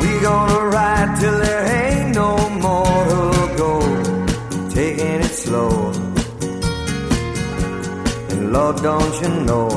We 0.01 0.09
gonna 0.21 0.61
ride 0.77 1.11
till 1.21 1.39
there 1.39 1.65
ain't 1.81 2.15
no 2.15 2.31
more 2.67 3.05
to 3.13 3.55
go. 3.63 3.73
Taking 4.71 5.21
it 5.29 5.35
slow. 5.45 5.93
And 8.31 8.53
Lord, 8.53 8.77
don't 8.83 9.15
you 9.23 9.29
know 9.49 9.69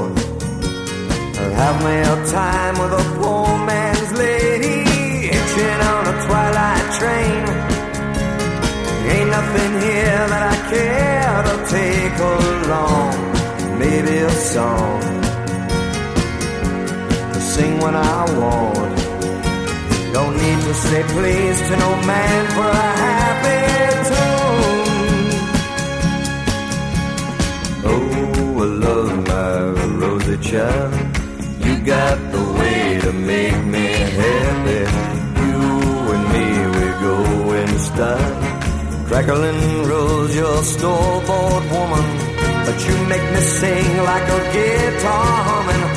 I'll 1.39 1.53
have 1.53 1.85
a 1.85 2.31
time 2.31 2.75
with 2.81 2.93
a 2.93 3.05
poor 3.19 3.47
man's 3.65 4.11
lady 4.17 4.83
Hitching 5.29 5.81
on 5.93 6.07
a 6.07 6.15
twilight 6.25 6.87
train 6.97 7.43
Ain't 9.11 9.29
nothing 9.29 9.73
here 9.81 10.23
that 10.33 10.43
I 10.53 10.57
care 10.71 11.43
to 11.49 11.55
take 11.75 12.17
along 12.35 13.79
Maybe 13.79 14.17
a 14.17 14.31
song 14.31 15.16
sing 17.57 17.79
when 17.83 17.95
I 17.95 18.19
want 18.39 18.97
Don't 20.15 20.35
need 20.43 20.59
to 20.67 20.73
say 20.85 21.01
please 21.13 21.59
to 21.69 21.75
no 21.85 21.91
man 22.11 22.41
for 22.55 22.69
a 22.85 22.89
happy 23.05 23.61
tune. 24.09 25.27
Oh, 27.91 28.63
I 28.63 28.67
love 28.85 29.13
my 29.33 29.53
rosy 30.01 30.37
child. 30.49 30.93
You 31.65 31.73
got 31.93 32.17
the 32.35 32.43
way 32.59 32.81
to 33.05 33.11
make 33.31 33.59
me 33.75 33.87
happy. 34.21 34.83
You 35.45 35.59
and 36.13 36.25
me, 36.33 36.47
we 36.75 36.85
go 37.07 37.17
in 37.61 37.71
style. 37.89 38.35
Crackling 39.07 39.61
rose, 39.91 40.33
your 40.43 40.59
store-bought 40.73 41.63
woman. 41.75 42.05
But 42.65 42.77
you 42.87 42.95
make 43.13 43.27
me 43.33 43.41
sing 43.59 43.89
like 44.11 44.27
a 44.37 44.41
guitar 44.55 45.31
humming. 45.49 45.96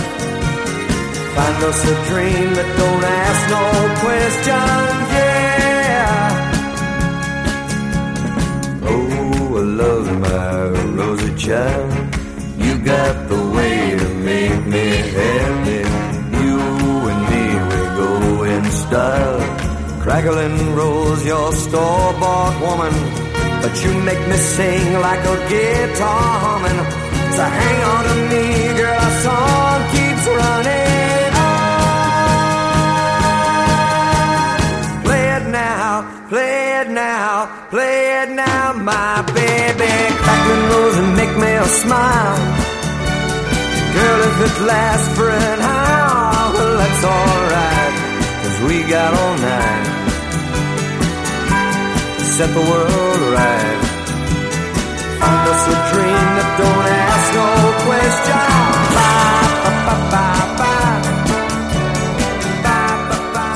Find 1.41 1.63
us 1.63 1.81
a 1.93 1.95
dream 2.09 2.49
that 2.57 2.69
don't 2.81 3.05
ask 3.23 3.41
no 3.55 3.65
questions, 4.03 5.07
yeah. 5.17 6.31
Oh, 8.91 9.57
I 9.57 9.63
love 9.81 10.07
my 10.29 10.51
rosy 10.99 11.31
child. 11.43 11.89
You 12.63 12.73
got 12.93 13.15
the 13.27 13.41
way 13.57 13.77
to 14.01 14.07
make 14.29 14.61
me 14.75 14.85
happy. 15.17 15.81
You 16.43 16.57
and 17.09 17.21
me, 17.31 17.43
we 17.69 17.79
go 18.01 18.11
in 18.53 18.63
style. 18.83 19.41
Crackling 20.03 20.59
rose, 20.75 21.23
your 21.25 21.49
store-bought 21.53 22.55
woman. 22.65 22.93
But 23.63 23.73
you 23.83 23.91
make 24.09 24.23
me 24.29 24.37
sing 24.37 24.85
like 25.07 25.23
a 25.33 25.37
guitar 25.49 26.39
humming. 26.45 26.81
So 27.35 27.43
hang 27.59 27.79
on 27.93 28.03
to 28.09 28.15
me, 28.31 28.45
my 38.81 39.21
baby. 39.33 39.93
Crackling 40.23 40.65
rose 40.71 40.97
and 40.97 41.15
make 41.15 41.35
me 41.37 41.51
a 41.53 41.65
smile. 41.65 42.37
Girl, 43.93 44.19
if 44.29 44.37
it 44.47 44.61
lasts 44.65 45.15
for 45.17 45.29
an 45.29 45.59
hour, 45.59 46.53
well, 46.53 46.77
that's 46.77 47.03
alright. 47.03 47.93
Cause 48.43 48.57
we 48.67 48.83
got 48.89 49.13
all 49.13 49.35
night 49.37 49.85
to 52.17 52.25
set 52.25 52.49
the 52.53 52.61
world 52.61 53.21
right. 53.35 53.90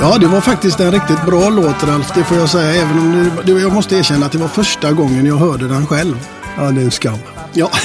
Ja, 0.06 0.18
det 0.18 0.28
var 0.28 0.42
faktiskt 0.42 0.80
en 0.80 0.92
riktigt 0.92 1.26
bra 1.26 1.50
låt 1.50 1.84
Ralf, 1.84 2.12
det 2.16 2.24
får 2.24 2.38
jag 2.38 2.50
säga. 2.50 2.74
Även 2.74 3.00
om 3.00 3.32
det, 3.46 3.52
jag 3.52 3.74
måste 3.74 3.96
erkänna 3.96 4.26
att 4.26 4.32
det 4.32 4.38
var 4.38 4.48
första 4.48 4.92
gången 4.92 5.26
jag 5.26 5.36
hörde 5.36 5.68
den 5.68 5.88
själv. 5.88 6.28
Ja, 6.58 6.72
det 6.72 6.82
är 6.82 6.86
en 6.86 6.92
skam. 6.92 7.18
Ja. 7.54 7.72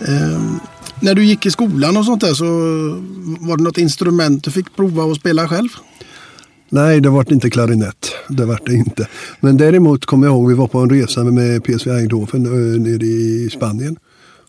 Ehm, 0.00 0.60
när 1.00 1.14
du 1.14 1.24
gick 1.24 1.46
i 1.46 1.50
skolan 1.50 1.96
och 1.96 2.04
sånt 2.04 2.20
där 2.20 2.34
så 2.34 2.44
var 3.40 3.56
det 3.56 3.62
något 3.62 3.78
instrument 3.78 4.44
du 4.44 4.50
fick 4.50 4.76
prova 4.76 5.04
att 5.04 5.16
spela 5.16 5.48
själv? 5.48 5.68
Nej, 6.68 7.00
det 7.00 7.08
vart 7.08 7.30
inte 7.30 7.50
klarinett. 7.50 8.12
Det 8.28 8.44
vart 8.44 8.66
det 8.66 8.74
inte. 8.74 9.08
Men 9.40 9.56
däremot 9.56 10.06
kommer 10.06 10.26
jag 10.26 10.34
ihåg, 10.34 10.48
vi 10.48 10.54
var 10.54 10.68
på 10.68 10.78
en 10.78 10.90
resa 10.90 11.24
med 11.24 11.64
PSV 11.64 11.90
Eindhoven 11.90 12.46
eh, 12.46 12.80
nere 12.80 13.06
i 13.06 13.50
Spanien. 13.52 13.96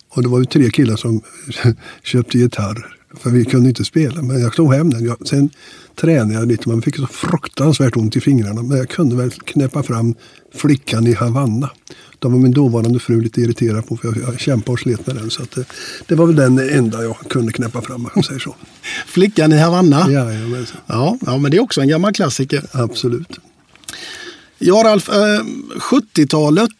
Och 0.10 0.22
det 0.24 0.30
var 0.30 0.40
ju 0.40 0.46
tre 0.46 0.70
killar 0.70 0.96
som 0.96 1.22
köpte 2.04 2.38
gitarrer. 2.38 2.97
För 3.20 3.30
vi 3.30 3.46
kunde 3.46 3.70
inte 3.70 3.86
spela, 3.86 4.22
men 4.22 4.42
jag 4.42 4.54
tog 4.54 4.74
hem 4.74 4.90
den. 4.90 5.06
Jag, 5.06 5.28
sen 5.28 5.50
tränade 5.96 6.34
jag 6.34 6.48
lite, 6.48 6.70
man 6.70 6.82
fick 6.82 6.96
så 6.96 7.08
fruktansvärt 7.08 7.98
ont 7.98 8.16
i 8.16 8.22
fingrarna. 8.22 8.64
Men 8.64 8.78
jag 8.78 8.90
kunde 8.90 9.16
väl 9.16 9.32
knäppa 9.32 9.84
fram 9.84 10.16
Flickan 10.54 11.08
i 11.08 11.14
Havanna. 11.14 11.70
Det 12.20 12.28
var 12.28 12.38
min 12.38 12.52
dåvarande 12.52 13.00
fru 13.00 13.22
lite 13.22 13.42
irriterad 13.42 13.88
på, 13.88 13.98
för 13.98 14.08
jag, 14.08 14.18
jag 14.18 14.40
kämpade 14.40 14.72
och 14.72 14.80
slet 14.80 15.08
med 15.08 15.16
den. 15.16 15.30
Så 15.30 15.44
det, 15.56 15.66
det 16.08 16.16
var 16.16 16.26
väl 16.26 16.36
den 16.36 16.60
enda 16.60 17.04
jag 17.04 17.18
kunde 17.30 17.52
knäppa 17.52 17.82
fram, 17.82 18.06
om 18.06 18.12
man 18.16 18.24
säger 18.24 18.40
så. 18.40 18.56
Flickan 19.08 19.54
i 19.54 19.58
Havanna? 19.58 20.06
Ja, 20.10 20.34
ja, 20.34 20.66
ja, 20.88 21.18
ja, 21.26 21.38
men 21.38 21.52
det 21.52 21.58
är 21.58 21.62
också 21.62 21.82
en 21.82 21.88
gammal 21.88 22.14
klassiker. 22.14 22.64
Absolut. 22.72 23.40
Ja, 24.60 24.82
Ralf, 24.86 25.10
eh, 25.10 25.44
70-talet 25.80 26.72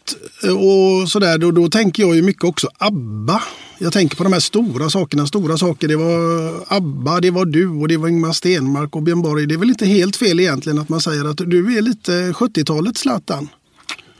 eh, 0.44 0.50
och 0.50 1.08
sådär, 1.08 1.38
då, 1.38 1.50
då 1.50 1.68
tänker 1.68 2.02
jag 2.02 2.16
ju 2.16 2.22
mycket 2.22 2.44
också 2.44 2.68
ABBA. 2.78 3.42
Jag 3.78 3.92
tänker 3.92 4.16
på 4.16 4.24
de 4.24 4.32
här 4.32 4.40
stora 4.40 4.90
sakerna. 4.90 5.26
Stora 5.26 5.58
saker, 5.58 5.88
det 5.88 5.96
var 5.96 6.52
ABBA, 6.68 7.20
det 7.20 7.30
var 7.30 7.44
du 7.44 7.68
och 7.68 7.88
det 7.88 7.96
var 7.96 8.08
Ingmar 8.08 8.32
Stenmark 8.32 8.96
och 8.96 9.02
Björn 9.02 9.22
Borg. 9.22 9.46
Det 9.46 9.54
är 9.54 9.58
väl 9.58 9.68
inte 9.68 9.86
helt 9.86 10.16
fel 10.16 10.40
egentligen 10.40 10.78
att 10.78 10.88
man 10.88 11.00
säger 11.00 11.24
att 11.24 11.36
du 11.36 11.78
är 11.78 11.82
lite 11.82 12.32
70-talets 12.32 13.00
Zlatan? 13.00 13.48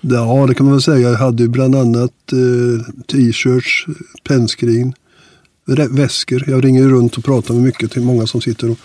Ja, 0.01 0.47
det 0.49 0.55
kan 0.55 0.67
man 0.67 0.75
väl 0.75 0.83
säga. 0.83 1.11
Jag 1.11 1.19
hade 1.19 1.43
ju 1.43 1.49
bland 1.49 1.75
annat 1.75 2.33
eh, 2.33 2.95
t-shirts, 3.07 3.85
eh, 3.89 3.95
pennskrin, 4.25 4.95
väskor. 5.77 6.45
Jag 6.47 6.65
ringer 6.65 6.89
runt 6.89 7.19
och 7.19 7.25
pratar 7.25 7.55
med 7.55 7.63
mycket 7.63 7.93
till 7.93 8.03
många 8.03 8.27
som 8.27 8.41
sitter 8.41 8.71
och 8.71 8.79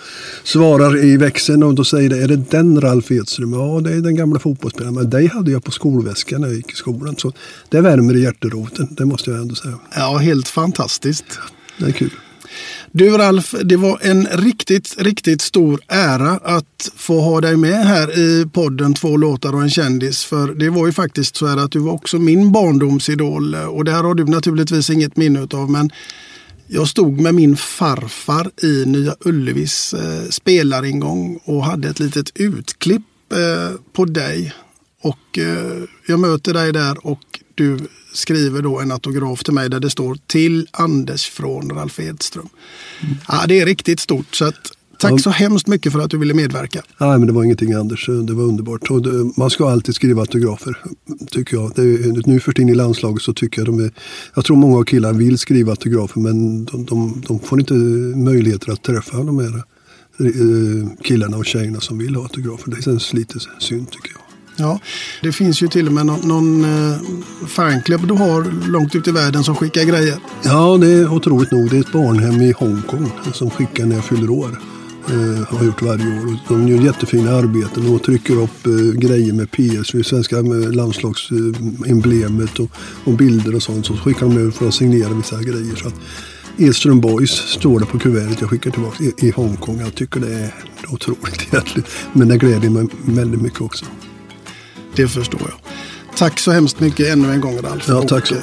svarar 0.43 1.03
i 1.03 1.17
växeln 1.17 1.63
och 1.63 1.75
då 1.75 1.83
säger 1.83 2.09
det, 2.09 2.23
är 2.23 2.27
det 2.27 2.51
den 2.51 2.81
Ralf 2.81 3.11
Edström? 3.11 3.53
Ja, 3.53 3.81
det 3.81 3.93
är 3.93 4.01
den 4.01 4.15
gamla 4.15 4.39
fotbollsspelaren. 4.39 4.95
Men 4.95 5.09
dig 5.09 5.27
hade 5.27 5.51
jag 5.51 5.63
på 5.63 5.71
skolväskan 5.71 6.41
när 6.41 6.47
jag 6.47 6.57
gick 6.57 6.71
i 6.71 6.75
skolan. 6.75 7.15
Så 7.17 7.31
det 7.69 7.81
värmer 7.81 8.15
i 8.15 8.23
hjärteroten, 8.23 8.87
det 8.91 9.05
måste 9.05 9.31
jag 9.31 9.39
ändå 9.39 9.55
säga. 9.55 9.79
Ja, 9.95 10.17
helt 10.17 10.47
fantastiskt. 10.47 11.39
Det 11.77 11.85
är 11.85 11.91
kul. 11.91 12.11
Du 12.91 13.09
Ralf, 13.09 13.55
det 13.63 13.77
var 13.77 13.99
en 14.01 14.27
riktigt, 14.31 14.95
riktigt 14.97 15.41
stor 15.41 15.79
ära 15.87 16.31
att 16.31 16.91
få 16.95 17.19
ha 17.19 17.41
dig 17.41 17.57
med 17.57 17.85
här 17.85 18.19
i 18.19 18.45
podden 18.53 18.93
Två 18.93 19.17
låtar 19.17 19.55
och 19.55 19.61
en 19.61 19.69
kändis. 19.69 20.23
För 20.23 20.53
det 20.53 20.69
var 20.69 20.85
ju 20.85 20.91
faktiskt 20.91 21.35
så 21.35 21.47
här 21.47 21.57
att 21.57 21.71
du 21.71 21.79
var 21.79 21.91
också 21.91 22.19
min 22.19 22.51
barndomsidol 22.51 23.55
och 23.55 23.85
det 23.85 23.91
här 23.91 24.03
har 24.03 24.15
du 24.15 24.25
naturligtvis 24.25 24.89
inget 24.89 25.17
minne 25.17 25.47
av. 25.53 25.71
Men 25.71 25.89
jag 26.73 26.87
stod 26.87 27.19
med 27.19 27.35
min 27.35 27.57
farfar 27.57 28.51
i 28.63 28.85
Nya 28.85 29.15
Ullevis 29.19 29.93
eh, 29.93 30.29
spelaringång 30.29 31.39
och 31.43 31.65
hade 31.65 31.89
ett 31.89 31.99
litet 31.99 32.31
utklipp 32.35 33.01
eh, 33.33 33.77
på 33.93 34.05
dig. 34.05 34.53
Och 35.01 35.37
eh, 35.37 35.83
jag 36.07 36.19
möter 36.19 36.53
dig 36.53 36.73
där 36.73 37.07
och 37.07 37.39
du 37.55 37.79
skriver 38.13 38.61
då 38.61 38.79
en 38.79 38.91
autograf 38.91 39.43
till 39.43 39.53
mig 39.53 39.69
där 39.69 39.79
det 39.79 39.89
står 39.89 40.17
till 40.27 40.67
Anders 40.71 41.29
från 41.29 41.69
Ralf 41.69 41.99
Edström. 41.99 42.49
Mm. 43.01 43.15
Ja, 43.27 43.43
det 43.47 43.61
är 43.61 43.65
riktigt 43.65 43.99
stort. 43.99 44.35
Så 44.35 44.45
att, 44.45 44.71
tack 45.09 45.21
så 45.21 45.29
hemskt 45.29 45.67
mycket 45.67 45.91
för 45.91 45.99
att 45.99 46.09
du 46.09 46.17
ville 46.17 46.33
medverka. 46.33 46.81
Nej, 46.97 47.17
men 47.17 47.27
det 47.27 47.33
var 47.33 47.43
ingenting 47.43 47.73
Anders. 47.73 48.05
Det 48.05 48.33
var 48.33 48.43
underbart. 48.43 48.91
Och 48.91 49.01
det, 49.01 49.31
man 49.37 49.49
ska 49.49 49.69
alltid 49.69 49.95
skriva 49.95 50.21
autografer, 50.21 50.77
tycker 51.31 51.57
jag. 51.57 51.71
Det, 51.75 52.27
nu 52.27 52.39
för 52.39 52.51
tiden 52.51 52.69
i 52.69 52.75
landslaget 52.75 53.21
så 53.21 53.33
tycker 53.33 53.61
jag 53.61 53.67
de 53.67 53.79
är... 53.79 53.91
Jag 54.35 54.45
tror 54.45 54.57
många 54.57 54.85
killar 54.85 55.13
vill 55.13 55.37
skriva 55.37 55.71
autografer 55.71 56.21
men 56.21 56.65
de, 56.65 56.85
de, 56.85 57.23
de 57.27 57.39
får 57.39 57.59
inte 57.59 57.73
möjligheter 58.17 58.71
att 58.71 58.83
träffa 58.83 59.17
de 59.17 59.39
här 59.39 59.55
eh, 60.19 60.89
killarna 61.03 61.37
och 61.37 61.45
tjejerna 61.45 61.79
som 61.79 61.97
vill 61.97 62.15
ha 62.15 62.23
autografer. 62.23 62.71
Det 62.71 62.81
känns 62.81 63.13
lite 63.13 63.39
synd 63.59 63.91
tycker 63.91 64.11
jag. 64.11 64.23
Ja, 64.55 64.79
det 65.21 65.31
finns 65.31 65.63
ju 65.63 65.67
till 65.67 65.87
och 65.87 65.93
med 65.93 66.05
någon, 66.05 66.27
någon 66.27 66.63
eh, 66.63 66.97
fanklubb 67.47 68.07
du 68.07 68.13
har 68.13 68.69
långt 68.71 68.95
ut 68.95 69.07
i 69.07 69.11
världen 69.11 69.43
som 69.43 69.55
skickar 69.55 69.83
grejer. 69.83 70.15
Ja, 70.43 70.77
det 70.77 70.87
är 70.87 71.13
otroligt 71.13 71.51
nog. 71.51 71.69
Det 71.69 71.77
är 71.77 71.81
ett 71.81 71.91
barnhem 71.91 72.41
i 72.41 72.51
Hongkong 72.51 73.11
som 73.33 73.49
skickar 73.49 73.85
när 73.85 73.95
jag 73.95 74.05
fyller 74.05 74.29
år. 74.29 74.59
Eh, 75.09 75.57
har 75.57 75.65
gjort 75.65 75.81
varje 75.81 76.05
år. 76.05 76.37
De 76.47 76.67
gör 76.67 76.77
jättefina 76.77 77.31
arbeten 77.31 77.95
och 77.95 78.03
trycker 78.03 78.41
upp 78.41 78.67
eh, 78.67 78.99
grejer 78.99 79.33
med 79.33 79.51
PSV, 79.51 80.03
svenska 80.03 80.41
landslagsemblemet 80.41 82.59
och, 82.59 82.69
och, 83.03 83.13
bilder 83.13 83.55
och 83.55 83.63
sånt. 83.63 83.85
Så 83.85 83.97
skickar 83.97 84.21
de 84.21 84.37
över 84.37 84.51
för 84.51 84.67
att 84.67 84.73
signera 84.73 85.13
vissa 85.13 85.41
grejer. 85.41 85.75
Så 85.75 85.87
att, 85.87 85.95
Edström 86.57 87.01
Boys 87.01 87.31
står 87.31 87.79
det 87.79 87.85
på 87.85 87.99
kuvertet 87.99 88.41
jag 88.41 88.49
skickar 88.49 88.71
tillbaka 88.71 89.03
i, 89.03 89.13
i 89.17 89.31
Hongkong. 89.31 89.79
Jag 89.79 89.95
tycker 89.95 90.19
det 90.19 90.33
är 90.33 90.53
otroligt 90.89 91.47
egentligen. 91.51 91.87
Men 92.13 92.27
det 92.27 92.37
gläder 92.37 92.69
mig 92.69 92.87
väldigt 93.05 93.41
mycket 93.41 93.61
också. 93.61 93.85
Det 94.95 95.07
förstår 95.07 95.41
jag. 95.43 95.59
Tack 96.17 96.39
så 96.39 96.51
hemskt 96.51 96.79
mycket 96.79 97.07
ännu 97.07 97.31
en 97.31 97.41
gång 97.41 97.57
Ralf. 97.57 97.85
Ja, 97.87 98.01
tack 98.01 98.27
så. 98.27 98.35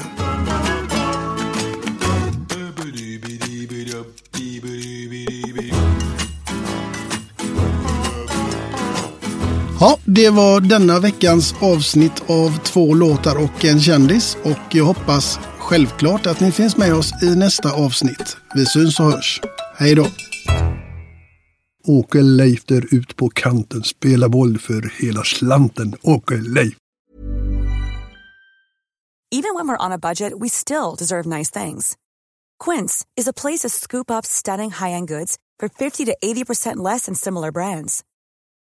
Ja, 9.82 9.98
det 10.04 10.30
var 10.30 10.60
denna 10.60 11.00
veckans 11.00 11.54
avsnitt 11.60 12.22
av 12.26 12.58
två 12.64 12.94
låtar 12.94 13.42
och 13.44 13.64
en 13.64 13.80
kändis. 13.80 14.36
Och 14.42 14.74
jag 14.74 14.84
hoppas 14.84 15.38
självklart 15.58 16.26
att 16.26 16.40
ni 16.40 16.52
finns 16.52 16.76
med 16.76 16.94
oss 16.94 17.22
i 17.22 17.36
nästa 17.36 17.72
avsnitt. 17.72 18.36
Vi 18.54 18.66
syns 18.66 19.00
och 19.00 19.06
hörs. 19.06 19.40
Hej 19.76 19.94
då! 19.94 20.06
Åke 21.86 22.22
Leif 22.22 22.64
där 22.64 22.94
ut 22.94 23.16
på 23.16 23.28
kanten. 23.28 23.82
Spela 23.82 24.28
boll 24.28 24.58
för 24.58 24.92
hela 25.02 25.22
slanten. 25.22 25.94
Åke 26.02 26.34
Leif. 26.34 26.76
Even 29.32 29.54
when 29.54 29.68
we're 29.68 29.86
on 29.86 29.92
a 29.92 29.98
budget 29.98 30.32
we 30.40 30.48
still 30.48 30.96
deserve 30.98 31.38
nice 31.38 31.60
things. 31.60 31.94
Quince 32.64 33.04
is 33.20 33.28
a 33.28 33.32
place 33.32 33.68
to 33.68 33.68
scoop 33.68 34.10
up 34.10 34.26
stunning 34.26 34.70
high-end 34.70 35.08
goods 35.08 35.36
for 35.60 35.68
50 35.68 36.04
to 36.04 36.12
80% 36.22 36.90
less 36.90 37.06
than 37.06 37.14
similar 37.14 37.52
brands. 37.52 38.02